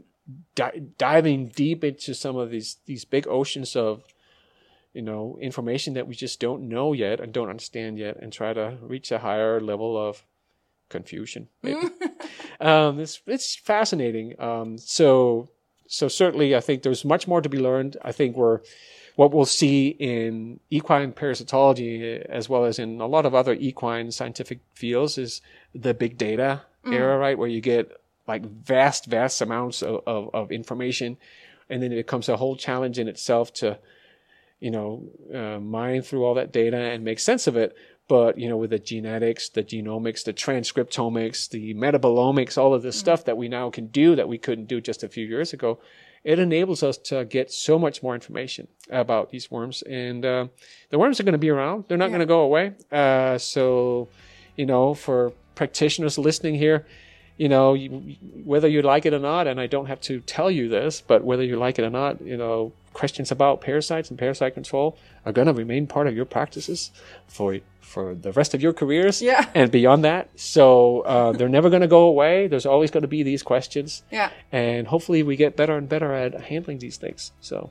di- 0.56 0.82
diving 0.98 1.50
deep 1.50 1.84
into 1.84 2.14
some 2.14 2.36
of 2.36 2.52
these, 2.52 2.78
these 2.86 3.06
big 3.06 3.28
oceans 3.28 3.76
of, 3.76 4.04
you 4.94 5.02
know, 5.02 5.38
information 5.42 5.94
that 5.94 6.08
we 6.08 6.16
just 6.16 6.40
don't 6.40 6.68
know 6.68 6.94
yet 6.94 7.20
and 7.20 7.32
don't 7.34 7.50
understand 7.50 7.98
yet, 7.98 8.18
and 8.22 8.34
try 8.34 8.54
to 8.54 8.78
reach 8.82 9.12
a 9.12 9.20
higher 9.20 9.60
level 9.60 9.98
of 9.98 10.24
confusion. 10.90 11.50
Maybe. 11.62 11.88
um, 12.60 13.00
it's 13.00 13.22
it's 13.28 13.56
fascinating. 13.56 14.40
Um, 14.40 14.78
so 14.78 15.50
so 15.88 16.08
certainly, 16.08 16.56
I 16.56 16.60
think 16.60 16.84
there's 16.84 17.06
much 17.06 17.28
more 17.28 17.42
to 17.42 17.50
be 17.50 17.60
learned. 17.60 17.98
I 18.02 18.12
think 18.12 18.36
we're 18.36 18.62
what 19.16 19.34
we'll 19.34 19.46
see 19.46 19.88
in 19.88 20.60
equine 20.70 21.12
parasitology 21.12 22.22
as 22.28 22.48
well 22.48 22.66
as 22.66 22.78
in 22.78 23.02
a 23.02 23.08
lot 23.08 23.26
of 23.26 23.34
other 23.34 23.54
equine 23.54 24.12
scientific 24.12 24.60
fields 24.74 25.18
is 25.18 25.42
the 25.74 25.94
big 25.94 26.18
data 26.18 26.62
mm. 26.86 26.94
era, 26.94 27.18
right? 27.18 27.38
Where 27.38 27.48
you 27.48 27.60
get 27.60 27.92
like 28.28 28.46
vast, 28.46 29.06
vast 29.06 29.42
amounts 29.42 29.82
of, 29.82 30.02
of, 30.06 30.30
of, 30.34 30.52
information. 30.52 31.18
And 31.70 31.82
then 31.82 31.92
it 31.92 31.96
becomes 31.96 32.30
a 32.30 32.38
whole 32.38 32.56
challenge 32.56 33.00
in 33.00 33.08
itself 33.08 33.54
to 33.56 33.80
you 34.60 34.72
know, 34.72 35.04
uh, 35.34 35.60
mine 35.60 36.02
through 36.02 36.26
all 36.26 36.34
that 36.36 36.52
data 36.52 36.78
and 36.78 37.04
make 37.04 37.20
sense 37.20 37.48
of 37.48 37.56
it. 37.56 37.76
But, 38.08 38.38
you 38.38 38.48
know, 38.48 38.58
with 38.58 38.70
the 38.70 38.80
genetics, 38.80 39.50
the 39.50 39.64
genomics, 39.64 40.24
the 40.24 40.34
transcriptomics, 40.34 41.50
the 41.50 41.74
metabolomics, 41.74 42.58
all 42.58 42.74
of 42.74 42.82
this 42.82 42.96
mm-hmm. 42.96 43.02
stuff 43.02 43.26
that 43.26 43.38
we 43.38 43.50
now 43.50 43.70
can 43.70 43.88
do 43.88 44.16
that 44.16 44.30
we 44.30 44.38
couldn't 44.38 44.68
do 44.68 44.80
just 44.80 45.04
a 45.04 45.10
few 45.10 45.26
years 45.26 45.52
ago, 45.52 45.80
it 46.24 46.40
enables 46.40 46.84
us 46.84 46.98
to 46.98 47.26
get 47.26 47.52
so 47.52 47.78
much 47.78 48.02
more 48.02 48.16
information 48.16 48.68
about 48.90 49.30
these 49.30 49.52
worms. 49.52 49.82
And 49.84 50.26
uh, 50.26 50.48
the 50.90 50.98
worms 50.98 51.20
are 51.20 51.24
going 51.24 51.34
to 51.34 51.38
be 51.38 51.50
around. 51.50 51.86
They're 51.88 51.98
not 51.98 52.06
yeah. 52.06 52.10
going 52.10 52.20
to 52.22 52.26
go 52.26 52.42
away. 52.42 52.74
Uh, 52.92 53.38
so, 53.38 54.08
you 54.56 54.66
know, 54.66 54.94
for 54.94 55.34
practitioners 55.56 56.18
listening 56.18 56.56
here, 56.56 56.88
you 57.38 57.48
know, 57.48 57.74
you, 57.74 58.18
whether 58.44 58.68
you 58.68 58.82
like 58.82 59.06
it 59.06 59.14
or 59.14 59.20
not, 59.20 59.48
and 59.48 59.60
I 59.60 59.68
don't 59.68 59.86
have 59.86 60.02
to 60.02 60.20
tell 60.22 60.50
you 60.50 60.68
this, 60.68 61.02
but 61.02 61.24
whether 61.24 61.44
you 61.44 61.56
like 61.56 61.78
it 61.80 61.84
or 61.84 61.90
not, 61.90 62.22
you 62.22 62.36
know, 62.36 62.74
questions 62.94 63.32
about 63.32 63.62
parasites 63.62 64.10
and 64.10 64.18
parasite 64.18 64.56
control 64.56 64.98
are 65.26 65.32
going 65.32 65.46
to 65.46 65.54
remain 65.54 65.86
part 65.86 66.08
of 66.08 66.16
your 66.16 66.26
practices 66.26 66.92
for 67.28 67.60
for 67.80 68.14
the 68.14 68.34
rest 68.34 68.54
of 68.54 68.62
your 68.62 68.74
careers 68.74 69.22
yeah. 69.22 69.50
and 69.56 69.72
beyond 69.72 70.04
that. 70.04 70.30
So 70.36 71.02
uh, 71.02 71.32
they're 71.32 71.48
never 71.48 71.70
going 71.70 71.84
to 71.84 71.88
go 71.88 72.02
away. 72.02 72.48
There's 72.48 72.66
always 72.66 72.92
going 72.92 73.04
to 73.04 73.08
be 73.08 73.24
these 73.24 73.44
questions. 73.44 74.04
Yeah. 74.12 74.30
And 74.52 74.88
hopefully 74.88 75.24
we 75.24 75.38
get 75.38 75.56
better 75.56 75.78
and 75.78 75.88
better 75.88 76.12
at 76.14 76.34
handling 76.42 76.80
these 76.80 76.98
things. 76.98 77.32
So. 77.40 77.70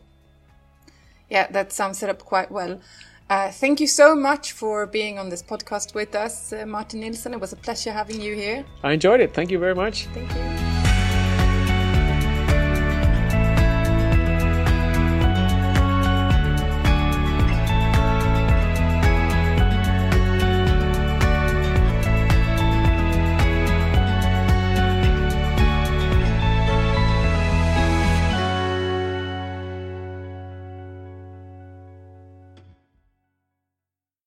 Yeah, 1.29 1.49
that 1.49 1.71
sums 1.71 2.03
it 2.03 2.09
up 2.09 2.21
quite 2.25 2.51
well. 2.51 2.81
Uh, 3.29 3.51
thank 3.51 3.81
you 3.81 3.87
so 3.89 4.15
much 4.15 4.53
for 4.53 4.87
being 4.87 5.19
on 5.19 5.29
this 5.29 5.43
podcast 5.43 5.95
with 5.95 6.15
us, 6.15 6.53
uh, 6.53 6.65
Martin 6.65 7.01
Nielsen. 7.01 7.35
It 7.35 7.41
was 7.41 7.53
a 7.53 7.57
pleasure 7.57 7.93
having 7.93 8.21
you 8.21 8.35
here. 8.35 8.65
I 8.85 8.93
enjoyed 8.93 9.21
it. 9.21 9.35
Thank 9.35 9.51
you 9.51 9.59
very 9.59 9.75
much. 9.75 10.07
Thank 10.15 10.33
you. 10.33 10.66